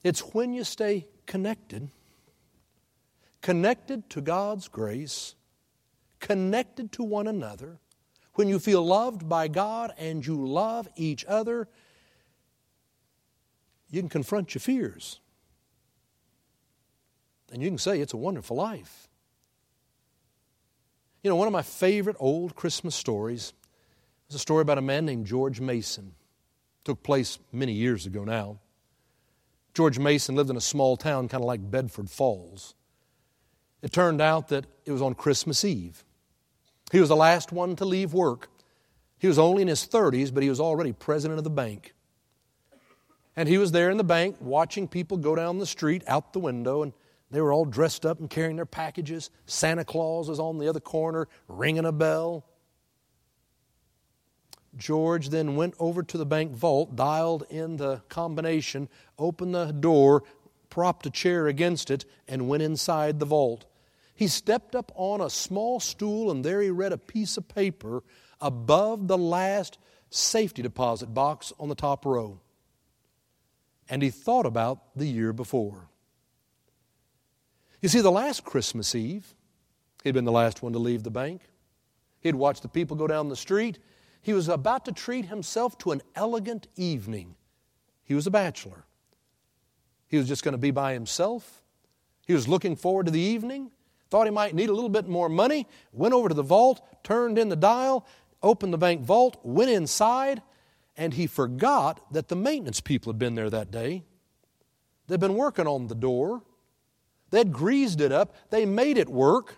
It's 0.03 0.21
when 0.35 0.53
you 0.53 0.65
stay 0.65 1.07
connected, 1.27 1.89
connected 3.41 4.11
to 4.11 4.21
God's 4.21 4.69
grace, 4.69 5.35
connected 6.21 6.93
to 6.93 7.03
one 7.03 7.27
another, 7.27 7.79
when 8.35 8.49
you 8.49 8.59
feel 8.59 8.85
loved 8.85 9.29
by 9.29 9.49
God 9.49 9.93
and 9.97 10.27
you 10.27 10.47
love 10.47 10.89
each 10.97 11.25
other, 11.27 11.69
you 13.91 14.01
can 14.01 14.09
confront 14.09 14.55
your 14.55 14.61
fears. 14.61 15.21
And 17.53 17.63
you 17.63 17.69
can 17.69 17.79
say, 17.79 18.01
It's 18.01 18.13
a 18.13 18.17
wonderful 18.17 18.57
life. 18.57 19.09
You 21.25 21.31
know, 21.31 21.37
one 21.37 21.49
of 21.49 21.53
my 21.53 21.63
favorite 21.63 22.17
old 22.21 22.55
Christmas 22.55 22.95
stories 22.95 23.55
is 24.29 24.37
a 24.37 24.39
story 24.39 24.61
about 24.61 24.77
a 24.77 24.83
man 24.83 25.07
named 25.07 25.25
George 25.25 25.59
Mason. 25.59 26.09
It 26.09 26.85
took 26.85 27.03
place 27.03 27.39
many 27.51 27.73
years 27.73 28.05
ago 28.05 28.25
now. 28.25 28.59
George 29.73 29.99
Mason 29.99 30.35
lived 30.35 30.51
in 30.51 30.57
a 30.59 30.61
small 30.61 30.99
town 30.99 31.29
kind 31.29 31.43
of 31.43 31.47
like 31.47 31.71
Bedford 31.71 32.11
Falls. 32.11 32.75
It 33.81 33.91
turned 33.91 34.21
out 34.21 34.49
that 34.49 34.67
it 34.85 34.93
was 34.93 35.01
on 35.01 35.15
Christmas 35.15 35.65
Eve. 35.65 36.05
He 36.93 37.01
was 37.01 37.09
the 37.09 37.17
last 37.17 37.53
one 37.53 37.75
to 37.77 37.87
leave 37.87 38.13
work. 38.13 38.51
He 39.17 39.27
was 39.27 39.39
only 39.39 39.63
in 39.63 39.69
his 39.69 39.89
30s, 39.89 40.33
but 40.33 40.43
he 40.43 40.51
was 40.51 40.61
already 40.61 40.93
president 40.93 41.39
of 41.39 41.45
the 41.45 41.51
bank. 41.51 41.95
And 43.35 43.49
he 43.49 43.57
was 43.57 43.73
there 43.73 43.89
in 43.89 43.97
the 43.97 44.05
bank 44.05 44.37
watching 44.41 44.89
people 44.89 45.17
go 45.17 45.35
down 45.35 45.59
the 45.59 45.65
street 45.65 46.05
out 46.07 46.35
the 46.35 46.39
window, 46.39 46.83
and 46.83 46.93
They 47.35 47.41
were 47.41 47.53
all 47.53 47.65
dressed 47.65 48.07
up 48.07 48.21
and 48.21 48.31
carrying 48.31 48.55
their 48.55 48.65
packages. 48.65 49.29
Santa 49.47 49.85
Claus 49.85 50.29
was 50.29 50.39
on 50.39 50.59
the 50.59 50.69
other 50.69 50.79
corner 50.79 51.27
ringing 51.49 51.85
a 51.85 51.91
bell. 51.91 52.47
George 54.77 55.31
then 55.31 55.57
went 55.57 55.75
over 55.81 56.05
to 56.05 56.17
the 56.17 56.25
bank 56.25 56.53
vault, 56.53 56.95
dialed 56.95 57.45
in 57.51 57.77
the 57.77 58.03
combination, 58.09 58.89
opened 59.19 59.53
the 59.53 59.73
door, 59.73 60.23
propped 60.71 61.07
a 61.07 61.11
chair 61.11 61.49
against 61.49 61.91
it, 61.91 62.05
and 62.29 62.47
went 62.47 62.63
inside 62.63 63.19
the 63.19 63.27
vault. 63.27 63.65
He 64.15 64.29
stepped 64.29 64.77
up 64.77 64.93
on 64.95 65.21
a 65.21 65.29
small 65.29 65.81
stool, 65.81 66.31
and 66.31 66.45
there 66.45 66.63
he 66.63 66.71
read 66.71 66.93
a 66.93 66.99
piece 66.99 67.37
of 67.37 67.49
paper 67.49 68.05
above 68.41 69.09
the 69.09 69.19
last 69.19 69.79
safety 70.09 70.63
deposit 70.63 71.13
box 71.13 71.53
on 71.59 71.69
the 71.69 71.75
top 71.75 72.07
row. 72.07 72.39
And 73.89 74.05
he 74.05 74.11
thought 74.11 74.47
about 74.47 74.95
the 74.95 75.07
year 75.07 75.33
before. 75.33 75.89
You 77.85 77.91
see, 77.91 78.01
the 78.01 78.11
last 78.11 78.47
Christmas 78.47 78.95
Eve, 78.95 79.35
he'd 80.05 80.15
been 80.15 80.25
the 80.25 80.33
last 80.33 80.63
one 80.63 80.73
to 80.73 80.79
leave 80.79 81.03
the 81.03 81.11
bank. 81.11 81.43
He'd 82.23 82.35
watched 82.35 82.63
the 82.63 82.69
people 82.69 82.97
go 82.97 83.07
down 83.07 83.29
the 83.29 83.37
street. 83.37 83.79
He 84.23 84.33
was 84.33 84.49
about 84.49 84.87
to 84.87 84.93
treat 84.93 85.27
himself 85.27 85.77
to 85.81 85.93
an 85.93 86.01
elegant 86.15 86.67
evening. 86.77 87.35
He 88.03 88.15
was 88.15 88.27
a 88.27 88.31
bachelor. 88.31 88.87
He 90.07 90.17
was 90.17 90.27
just 90.27 90.43
going 90.43 90.53
to 90.53 90.59
be 90.59 90.71
by 90.71 90.95
himself. 90.95 91.63
He 92.27 92.33
was 92.33 92.49
looking 92.49 92.75
forward 92.75 93.05
to 93.05 93.13
the 93.13 93.21
evening, 93.21 93.71
thought 94.09 94.27
he 94.27 94.31
might 94.31 94.55
need 94.55 94.71
a 94.71 94.75
little 94.75 94.89
bit 94.89 95.07
more 95.07 95.29
money, 95.29 95.69
went 95.93 96.15
over 96.15 96.31
to 96.31 96.35
the 96.35 96.43
vault, 96.43 96.81
turned 97.05 97.37
in 97.37 97.51
the 97.51 97.55
dial, 97.55 98.07
opened 98.43 98.73
the 98.73 98.79
bank 98.79 99.03
vault, 99.03 99.37
went 99.43 99.71
inside, 99.71 100.41
and 100.97 101.13
he 101.13 101.27
forgot 101.27 102.01
that 102.15 102.29
the 102.29 102.37
maintenance 102.37 102.81
people 102.81 103.13
had 103.13 103.19
been 103.19 103.35
there 103.35 103.51
that 103.51 103.71
day. 103.71 104.05
They'd 105.07 105.21
been 105.21 105.35
working 105.35 105.67
on 105.67 105.89
the 105.89 105.95
door. 105.95 106.45
They'd 107.35 107.53
greased 107.53 108.01
it 108.01 108.13
up. 108.13 108.37
They 108.51 108.65
made 108.65 108.97
it 108.97 109.09
work. 109.09 109.57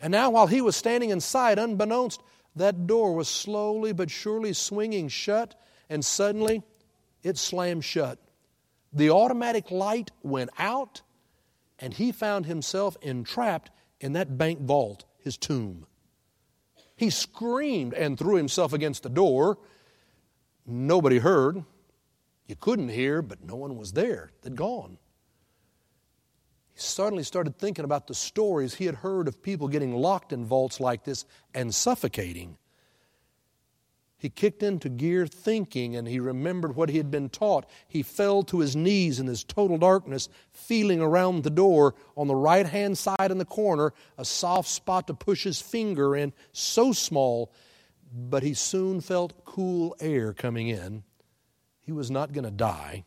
And 0.00 0.12
now, 0.12 0.30
while 0.30 0.46
he 0.46 0.60
was 0.60 0.76
standing 0.76 1.10
inside, 1.10 1.58
unbeknownst, 1.58 2.22
that 2.54 2.86
door 2.86 3.16
was 3.16 3.26
slowly 3.26 3.92
but 3.92 4.12
surely 4.12 4.52
swinging 4.52 5.08
shut, 5.08 5.60
and 5.90 6.04
suddenly 6.04 6.62
it 7.24 7.36
slammed 7.36 7.84
shut. 7.84 8.20
The 8.92 9.10
automatic 9.10 9.72
light 9.72 10.12
went 10.22 10.50
out, 10.56 11.02
and 11.80 11.92
he 11.92 12.12
found 12.12 12.46
himself 12.46 12.96
entrapped 13.02 13.72
in 14.00 14.12
that 14.12 14.38
bank 14.38 14.60
vault, 14.60 15.04
his 15.18 15.36
tomb. 15.36 15.88
He 16.94 17.10
screamed 17.10 17.94
and 17.94 18.16
threw 18.16 18.36
himself 18.36 18.72
against 18.72 19.02
the 19.02 19.08
door. 19.08 19.58
Nobody 20.64 21.18
heard. 21.18 21.64
You 22.46 22.54
couldn't 22.54 22.90
hear, 22.90 23.20
but 23.20 23.42
no 23.42 23.56
one 23.56 23.76
was 23.76 23.94
there. 23.94 24.30
They'd 24.42 24.54
gone. 24.54 24.98
He 26.74 26.80
suddenly 26.80 27.22
started 27.22 27.56
thinking 27.56 27.84
about 27.84 28.08
the 28.08 28.14
stories 28.14 28.74
he 28.74 28.86
had 28.86 28.96
heard 28.96 29.28
of 29.28 29.42
people 29.42 29.68
getting 29.68 29.94
locked 29.94 30.32
in 30.32 30.44
vaults 30.44 30.80
like 30.80 31.04
this 31.04 31.24
and 31.54 31.72
suffocating. 31.72 32.58
He 34.16 34.30
kicked 34.30 34.62
into 34.62 34.88
gear 34.88 35.26
thinking 35.26 35.94
and 35.94 36.08
he 36.08 36.18
remembered 36.18 36.74
what 36.74 36.88
he 36.88 36.96
had 36.96 37.10
been 37.10 37.28
taught. 37.28 37.68
He 37.86 38.02
fell 38.02 38.42
to 38.44 38.60
his 38.60 38.74
knees 38.74 39.20
in 39.20 39.26
this 39.26 39.44
total 39.44 39.78
darkness, 39.78 40.28
feeling 40.50 41.00
around 41.00 41.42
the 41.42 41.50
door 41.50 41.94
on 42.16 42.26
the 42.26 42.34
right 42.34 42.66
hand 42.66 42.96
side 42.98 43.30
in 43.30 43.38
the 43.38 43.44
corner, 43.44 43.92
a 44.16 44.24
soft 44.24 44.68
spot 44.68 45.06
to 45.06 45.14
push 45.14 45.44
his 45.44 45.60
finger 45.60 46.16
in, 46.16 46.32
so 46.52 46.92
small, 46.92 47.52
but 48.12 48.42
he 48.42 48.54
soon 48.54 49.00
felt 49.00 49.44
cool 49.44 49.94
air 50.00 50.32
coming 50.32 50.68
in. 50.68 51.04
He 51.82 51.92
was 51.92 52.10
not 52.10 52.32
going 52.32 52.46
to 52.46 52.50
die. 52.50 53.04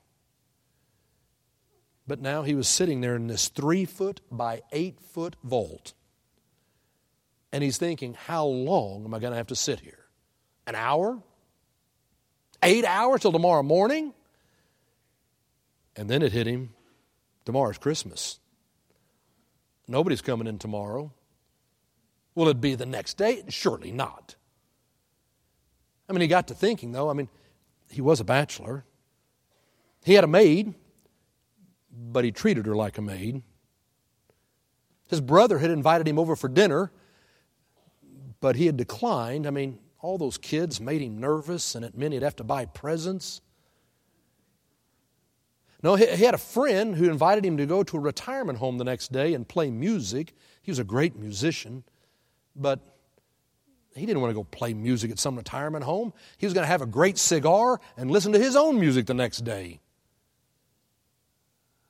But 2.08 2.22
now 2.22 2.43
he 2.43 2.56
was 2.56 2.67
sitting 2.67 3.02
there 3.02 3.15
in 3.15 3.28
this 3.28 3.50
three 3.50 3.86
foot 3.86 4.22
by 4.32 4.62
eight 4.72 5.00
foot 5.02 5.36
vault. 5.43 5.93
And 7.52 7.63
he's 7.63 7.78
thinking, 7.78 8.13
how 8.13 8.46
long 8.46 9.04
am 9.06 9.13
I 9.13 9.20
going 9.20 9.32
to 9.32 9.38
have 9.38 9.48
to 9.48 9.56
sit 9.56 9.82
here? 9.82 10.06
An 10.65 10.76
hour? 10.76 11.22
Eight 12.63 12.86
hours 12.86 13.22
till 13.22 13.32
tomorrow 13.32 13.63
morning? 13.63 14.13
And 15.96 16.10
then 16.10 16.22
it 16.22 16.32
hit 16.32 16.48
him 16.48 16.74
tomorrow's 17.46 17.78
Christmas. 17.78 18.39
Nobody's 19.88 20.22
coming 20.22 20.48
in 20.48 20.60
tomorrow. 20.60 21.13
Will 22.36 22.50
it 22.50 22.62
be 22.62 22.76
the 22.76 22.86
next 22.86 23.17
day? 23.17 23.43
Surely 23.50 23.91
not. 23.91 24.36
I 26.08 26.13
mean, 26.13 26.22
he 26.22 26.28
got 26.28 26.50
to 26.50 26.54
thinking, 26.54 26.91
though. 26.91 27.10
I 27.10 27.13
mean, 27.13 27.30
he 27.89 28.02
was 28.02 28.20
a 28.20 28.24
bachelor. 28.24 28.86
He 30.04 30.13
had 30.13 30.24
a 30.24 30.28
maid, 30.28 30.74
but 31.91 32.23
he 32.23 32.32
treated 32.32 32.65
her 32.65 32.76
like 32.76 32.97
a 32.97 33.02
maid. 33.02 33.43
His 35.08 35.21
brother 35.21 35.60
had 35.60 35.71
invited 35.71 36.08
him 36.08 36.19
over 36.19 36.36
for 36.36 36.47
dinner, 36.47 36.91
but 38.39 38.56
he 38.56 38.65
had 38.65 38.78
declined. 38.78 39.47
I 39.47 39.52
mean, 39.52 39.80
all 40.00 40.17
those 40.17 40.38
kids 40.38 40.80
made 40.80 41.02
him 41.02 41.17
nervous, 41.19 41.76
and 41.76 41.84
it 41.84 41.97
meant 41.97 42.13
he'd 42.13 42.23
have 42.23 42.36
to 42.38 42.43
buy 42.43 42.65
presents. 42.65 43.41
No, 45.84 45.95
he 45.95 46.06
had 46.06 46.34
a 46.34 46.39
friend 46.39 46.95
who 46.95 47.10
invited 47.10 47.45
him 47.45 47.58
to 47.58 47.65
go 47.65 47.84
to 47.84 47.97
a 47.97 48.00
retirement 48.00 48.60
home 48.60 48.78
the 48.78 48.84
next 48.84 49.12
day 49.12 49.34
and 49.34 49.47
play 49.47 49.69
music. 49.69 50.34
He 50.62 50.71
was 50.71 50.80
a 50.80 50.84
great 50.84 51.15
musician, 51.15 51.84
but 52.56 52.80
he 53.95 54.06
didn't 54.06 54.21
want 54.21 54.32
to 54.32 54.36
go 54.36 54.43
play 54.43 54.73
music 54.73 55.12
at 55.12 55.19
some 55.19 55.36
retirement 55.36 55.84
home. 55.84 56.13
He 56.38 56.45
was 56.45 56.54
going 56.54 56.63
to 56.63 56.71
have 56.71 56.82
a 56.82 56.88
great 56.88 57.17
cigar 57.17 57.80
and 57.95 58.10
listen 58.12 58.32
to 58.34 58.39
his 58.39 58.56
own 58.56 58.80
music 58.80 59.06
the 59.06 59.13
next 59.13 59.43
day. 59.43 59.80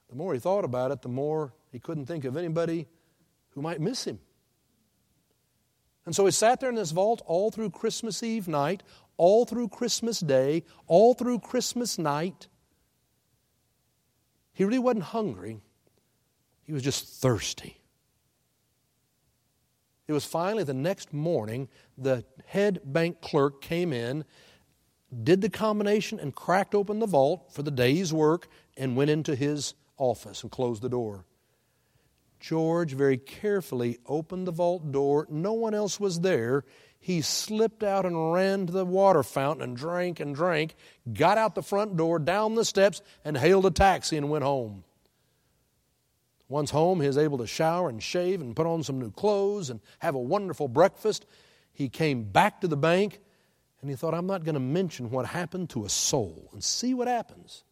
The 0.10 0.15
more 0.15 0.34
he 0.34 0.39
thought 0.39 0.63
about 0.63 0.91
it, 0.91 1.02
the 1.02 1.10
more 1.10 1.54
he 1.72 1.80
couldn't 1.80 2.06
think 2.06 2.26
of 2.26 2.38
anybody 2.38 2.88
who 3.50 3.62
might 3.62 3.82
miss 3.82 4.06
him. 4.06 4.20
And 6.06 6.15
so 6.15 6.26
he 6.26 6.32
sat 6.32 6.60
there 6.60 6.70
in 6.70 6.76
this 6.76 6.91
vault 6.91 7.22
all 7.26 7.52
through 7.52 7.72
Christmas 7.72 8.24
Eve 8.24 8.48
night, 8.48 8.82
all 9.17 9.46
through 9.46 9.67
Christmas 9.67 10.20
Day, 10.22 10.63
all 10.88 11.13
through 11.13 11.39
Christmas 11.39 11.98
night. 11.98 12.48
He 14.54 14.63
really 14.63 14.80
wasn't 14.80 15.04
hungry, 15.04 15.60
he 16.63 16.74
was 16.74 16.82
just 16.82 17.06
thirsty. 17.06 17.78
It 20.08 20.13
was 20.13 20.24
finally 20.24 20.63
the 20.63 20.74
next 20.74 21.13
morning, 21.13 21.67
the 21.98 22.24
head 22.46 22.80
bank 22.86 23.20
clerk 23.22 23.62
came 23.62 23.91
in, 23.91 24.24
did 25.24 25.41
the 25.41 25.50
combination, 25.50 26.20
and 26.20 26.34
cracked 26.34 26.74
open 26.74 27.00
the 27.00 27.06
vault 27.06 27.52
for 27.52 27.62
the 27.62 27.72
day's 27.72 28.13
work 28.13 28.48
and 28.78 28.96
went 28.96 29.10
into 29.10 29.36
his 29.36 29.74
office 29.97 30.43
and 30.43 30.51
closed 30.51 30.81
the 30.81 30.89
door. 30.89 31.25
George 32.39 32.93
very 32.93 33.17
carefully 33.17 33.97
opened 34.05 34.47
the 34.47 34.51
vault 34.51 34.91
door. 34.91 35.27
No 35.29 35.53
one 35.53 35.73
else 35.73 35.99
was 35.99 36.19
there. 36.19 36.63
He 36.99 37.21
slipped 37.21 37.83
out 37.83 38.05
and 38.05 38.33
ran 38.33 38.67
to 38.67 38.73
the 38.73 38.86
water 38.86 39.23
fountain 39.23 39.63
and 39.63 39.77
drank 39.77 40.19
and 40.19 40.36
drank, 40.36 40.75
got 41.12 41.38
out 41.38 41.55
the 41.55 41.63
front 41.63 41.97
door, 41.97 42.19
down 42.19 42.55
the 42.55 42.65
steps, 42.65 43.01
and 43.23 43.38
hailed 43.38 43.65
a 43.65 43.71
taxi 43.71 44.17
and 44.17 44.29
went 44.29 44.43
home. 44.43 44.83
Once 46.49 46.71
home, 46.71 47.01
he 47.01 47.07
was 47.07 47.17
able 47.17 47.38
to 47.39 47.47
shower 47.47 47.89
and 47.89 48.01
shave 48.01 48.39
and 48.39 48.55
put 48.55 48.65
on 48.65 48.83
some 48.83 48.99
new 48.99 49.12
clothes 49.12 49.69
and 49.69 49.81
have 49.99 50.15
a 50.15 50.19
wonderful 50.19 50.67
breakfast. 50.67 51.25
He 51.73 51.89
came 51.89 52.23
back 52.23 52.62
to 52.62 52.67
the 52.67 52.77
bank 52.77 53.19
and 53.81 53.89
he 53.89 53.95
thought, 53.95 54.13
I'm 54.13 54.27
not 54.27 54.43
going 54.43 54.55
to 54.55 54.60
mention 54.60 55.12
what 55.12 55.25
happened 55.25 55.69
to 55.71 55.86
a 55.86 55.89
soul 55.89 56.49
and 56.53 56.63
see 56.63 56.93
what 56.93 57.07
happens. 57.07 57.63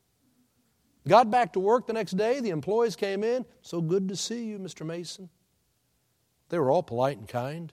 Got 1.07 1.29
back 1.29 1.53
to 1.53 1.59
work 1.59 1.85
the 1.85 1.93
next 1.93 2.11
day. 2.11 2.39
The 2.39 2.49
employees 2.49 2.95
came 2.95 3.23
in. 3.23 3.45
So 3.61 3.81
good 3.81 4.09
to 4.09 4.15
see 4.15 4.45
you, 4.45 4.57
Mr. 4.57 4.85
Mason. 4.85 5.29
They 6.49 6.57
were 6.57 6.71
all 6.71 6.83
polite 6.83 7.17
and 7.17 7.27
kind. 7.27 7.71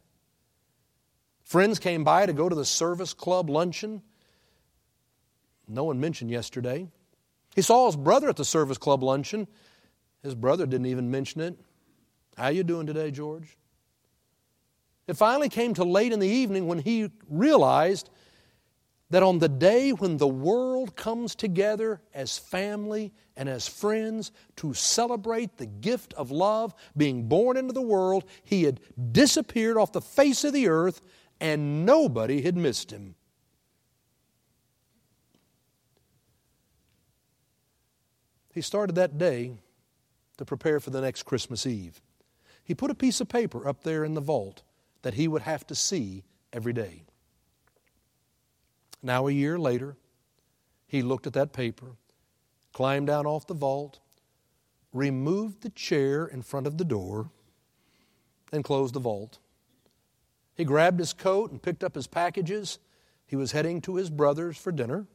Friends 1.43 1.79
came 1.79 2.05
by 2.05 2.27
to 2.27 2.33
go 2.33 2.49
to 2.49 2.55
the 2.55 2.65
service 2.65 3.15
club 3.15 3.51
luncheon. 3.51 4.03
No 5.69 5.85
one 5.85 6.01
mentioned 6.01 6.31
yesterday. 6.31 6.89
He 7.55 7.63
saw 7.63 7.87
his 7.87 7.97
brother 7.97 8.29
at 8.29 8.37
the 8.37 8.45
service 8.45 8.79
club 8.79 9.03
luncheon. 9.03 9.47
His 10.23 10.35
brother 10.35 10.67
didn't 10.67 10.87
even 10.87 11.11
mention 11.11 11.41
it. 11.41 11.59
How 12.37 12.49
you 12.49 12.65
doing 12.65 12.87
today, 12.87 13.11
George? 13.11 13.57
It 15.07 15.17
finally 15.17 15.49
came 15.49 15.75
to 15.75 15.85
late 15.85 16.13
in 16.13 16.21
the 16.21 16.29
evening 16.29 16.67
when 16.67 16.79
he 16.79 17.11
realized 17.29 18.09
that 19.13 19.23
on 19.23 19.39
the 19.39 19.49
day 19.49 19.91
when 19.91 20.17
the 20.17 20.27
world 20.27 20.97
comes 20.97 21.35
together 21.35 22.01
as 22.15 22.39
family 22.39 23.13
and 23.37 23.47
as 23.47 23.69
friends 23.69 24.33
to 24.57 24.73
celebrate 24.73 25.59
the 25.59 25.67
gift 25.67 26.15
of 26.15 26.31
love 26.31 26.75
being 26.97 27.29
born 27.29 27.59
into 27.59 27.75
the 27.75 27.83
world, 27.83 28.25
he 28.43 28.63
had 28.63 28.81
disappeared 29.13 29.77
off 29.77 29.93
the 29.93 30.01
face 30.01 30.45
of 30.45 30.55
the 30.55 30.67
earth 30.67 31.03
and 31.41 31.85
nobody 31.85 32.41
had 32.41 32.57
missed 32.57 32.91
him. 32.91 33.15
He 38.55 38.63
started 38.63 38.95
that 38.95 39.19
day 39.19 39.53
to 40.39 40.47
prepare 40.47 40.81
for 40.81 40.89
the 40.89 41.03
next 41.03 41.25
Christmas 41.25 41.67
Eve. 41.67 42.01
He 42.65 42.75
put 42.75 42.91
a 42.91 42.95
piece 42.95 43.21
of 43.21 43.29
paper 43.29 43.69
up 43.69 43.83
there 43.83 44.05
in 44.05 44.15
the 44.15 44.23
vault 44.23 44.63
that 45.03 45.15
he 45.15 45.29
would 45.29 45.43
have 45.43 45.67
to 45.67 45.75
see 45.75 46.25
every 46.51 46.73
day. 46.73 47.03
Now, 49.03 49.27
a 49.27 49.33
year 49.33 49.59
later, 49.59 49.97
he 50.87 51.03
looked 51.03 51.27
at 51.27 51.33
that 51.33 51.53
paper, 51.53 51.97
climbed 52.73 53.09
down 53.09 53.27
off 53.27 53.47
the 53.47 53.55
vault, 53.55 53.99
removed 54.93 55.63
the 55.63 55.71
chair 55.71 56.27
in 56.27 56.43
front 56.43 56.67
of 56.67 56.79
the 56.79 56.85
door 56.85 57.31
and 58.53 58.63
closed 58.63 58.95
the 58.95 59.01
vault. 59.01 59.39
He 60.55 60.65
grabbed 60.65 61.01
his 61.01 61.13
coat 61.13 61.51
and 61.51 61.63
picked 61.63 61.83
up 61.83 61.95
his 61.95 62.07
packages. 62.07 62.79
He 63.27 63.37
was 63.37 63.53
heading 63.53 63.81
to 63.83 63.97
his 63.97 64.11
brothers 64.11 64.59
for 64.59 64.71
dinner. 64.71 65.07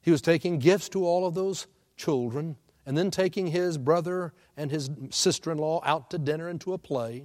He 0.00 0.10
was 0.10 0.22
taking 0.22 0.58
gifts 0.58 0.88
to 0.90 1.04
all 1.04 1.26
of 1.26 1.34
those 1.34 1.66
children 1.96 2.56
and 2.86 2.96
then 2.96 3.10
taking 3.10 3.48
his 3.48 3.78
brother 3.78 4.32
and 4.56 4.70
his 4.70 4.90
sister 5.10 5.50
in 5.50 5.58
law 5.58 5.80
out 5.84 6.10
to 6.10 6.18
dinner 6.18 6.48
and 6.48 6.60
to 6.60 6.74
a 6.74 6.78
play. 6.78 7.24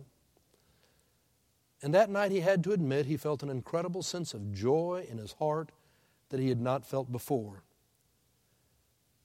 And 1.82 1.94
that 1.94 2.10
night 2.10 2.32
he 2.32 2.42
had 2.42 2.64
to 2.66 2.74
admit 2.74 3.06
he 3.06 3.18
felt 3.18 3.44
an 3.44 3.50
incredible 3.50 4.04
sense 4.04 4.34
of 4.34 4.52
joy 4.52 5.06
in 5.10 5.18
his 5.18 5.34
heart 5.34 5.72
that 6.30 6.40
he 6.40 6.50
had 6.50 6.60
not 6.60 6.86
felt 6.86 7.12
before. 7.12 7.64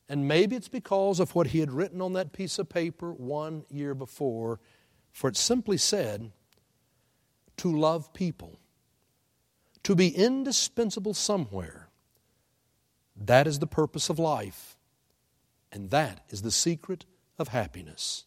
And 0.09 0.29
maybe 0.29 0.55
it's 0.55 0.69
because 0.69 1.19
of 1.19 1.35
what 1.35 1.49
he 1.49 1.61
had 1.61 1.73
written 1.73 2.01
on 2.01 2.13
that 2.13 2.33
piece 2.33 2.59
of 2.59 2.69
paper 2.69 3.13
one 3.13 3.65
year 3.71 3.95
before, 3.95 4.61
for 5.13 5.29
it 5.29 5.37
simply 5.37 5.79
said, 5.79 6.31
to 7.57 7.77
love 7.77 8.13
people, 8.13 8.59
to 9.83 9.95
be 9.95 10.09
indispensable 10.09 11.15
somewhere. 11.15 11.89
That 13.17 13.47
is 13.47 13.61
the 13.61 13.67
purpose 13.67 14.11
of 14.11 14.19
life, 14.19 14.77
and 15.73 15.91
that 15.91 16.25
is 16.31 16.43
the 16.43 16.51
secret 16.51 17.05
of 17.39 17.49
happiness. 17.49 18.25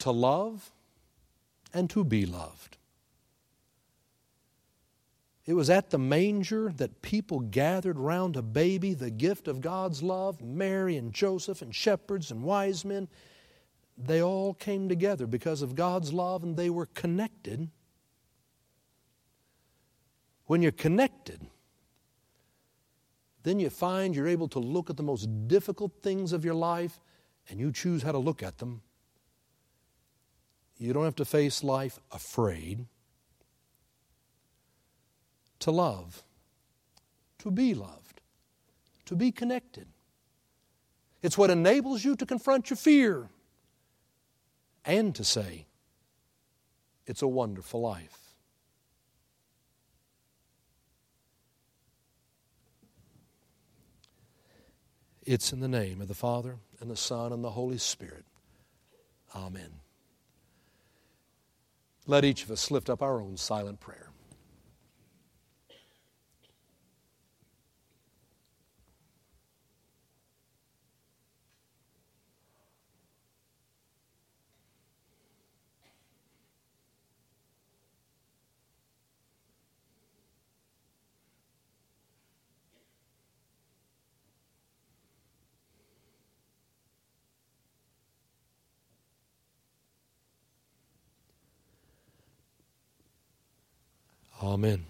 To 0.00 0.10
love 0.10 0.70
and 1.74 1.90
to 1.90 2.04
be 2.04 2.24
loved. 2.26 2.76
It 5.46 5.54
was 5.54 5.70
at 5.70 5.90
the 5.90 5.98
manger 5.98 6.72
that 6.76 7.00
people 7.00 7.40
gathered 7.40 7.98
round 7.98 8.36
a 8.36 8.42
baby, 8.42 8.94
the 8.94 9.10
gift 9.10 9.48
of 9.48 9.60
God's 9.60 10.02
love. 10.02 10.42
Mary 10.42 10.96
and 10.96 11.12
Joseph 11.12 11.62
and 11.62 11.74
shepherds 11.74 12.30
and 12.30 12.42
wise 12.42 12.84
men 12.84 13.08
they 13.98 14.22
all 14.22 14.54
came 14.54 14.88
together 14.88 15.26
because 15.26 15.60
of 15.60 15.74
God's 15.74 16.12
love 16.12 16.44
and 16.44 16.56
they 16.56 16.70
were 16.70 16.86
connected. 16.86 17.68
When 20.46 20.62
you're 20.62 20.72
connected, 20.72 21.40
then 23.42 23.58
you 23.58 23.70
find 23.70 24.14
you're 24.14 24.28
able 24.28 24.48
to 24.48 24.60
look 24.60 24.88
at 24.88 24.96
the 24.96 25.02
most 25.02 25.48
difficult 25.48 25.92
things 26.00 26.32
of 26.32 26.44
your 26.44 26.54
life 26.54 27.00
and 27.50 27.58
you 27.58 27.72
choose 27.72 28.02
how 28.02 28.12
to 28.12 28.18
look 28.18 28.42
at 28.42 28.58
them. 28.58 28.82
You 30.78 30.92
don't 30.92 31.04
have 31.04 31.16
to 31.16 31.24
face 31.24 31.64
life 31.64 31.98
afraid. 32.12 32.86
To 35.60 35.72
love, 35.72 36.22
to 37.40 37.50
be 37.50 37.74
loved, 37.74 38.20
to 39.06 39.16
be 39.16 39.32
connected. 39.32 39.88
It's 41.20 41.36
what 41.36 41.50
enables 41.50 42.04
you 42.04 42.14
to 42.14 42.24
confront 42.24 42.70
your 42.70 42.76
fear 42.76 43.28
and 44.84 45.14
to 45.16 45.24
say, 45.24 45.66
It's 47.06 47.22
a 47.22 47.26
wonderful 47.26 47.80
life. 47.80 48.18
It's 55.26 55.52
in 55.52 55.60
the 55.60 55.68
name 55.68 56.00
of 56.00 56.08
the 56.08 56.14
Father, 56.14 56.56
and 56.80 56.90
the 56.90 56.96
Son, 56.96 57.32
and 57.32 57.44
the 57.44 57.50
Holy 57.50 57.76
Spirit. 57.76 58.24
Amen. 59.34 59.80
Let 62.08 62.24
each 62.24 62.42
of 62.42 62.50
us 62.50 62.70
lift 62.70 62.88
up 62.88 63.02
our 63.02 63.20
own 63.20 63.36
silent 63.36 63.80
prayer. 63.80 64.07
Amen. 94.42 94.86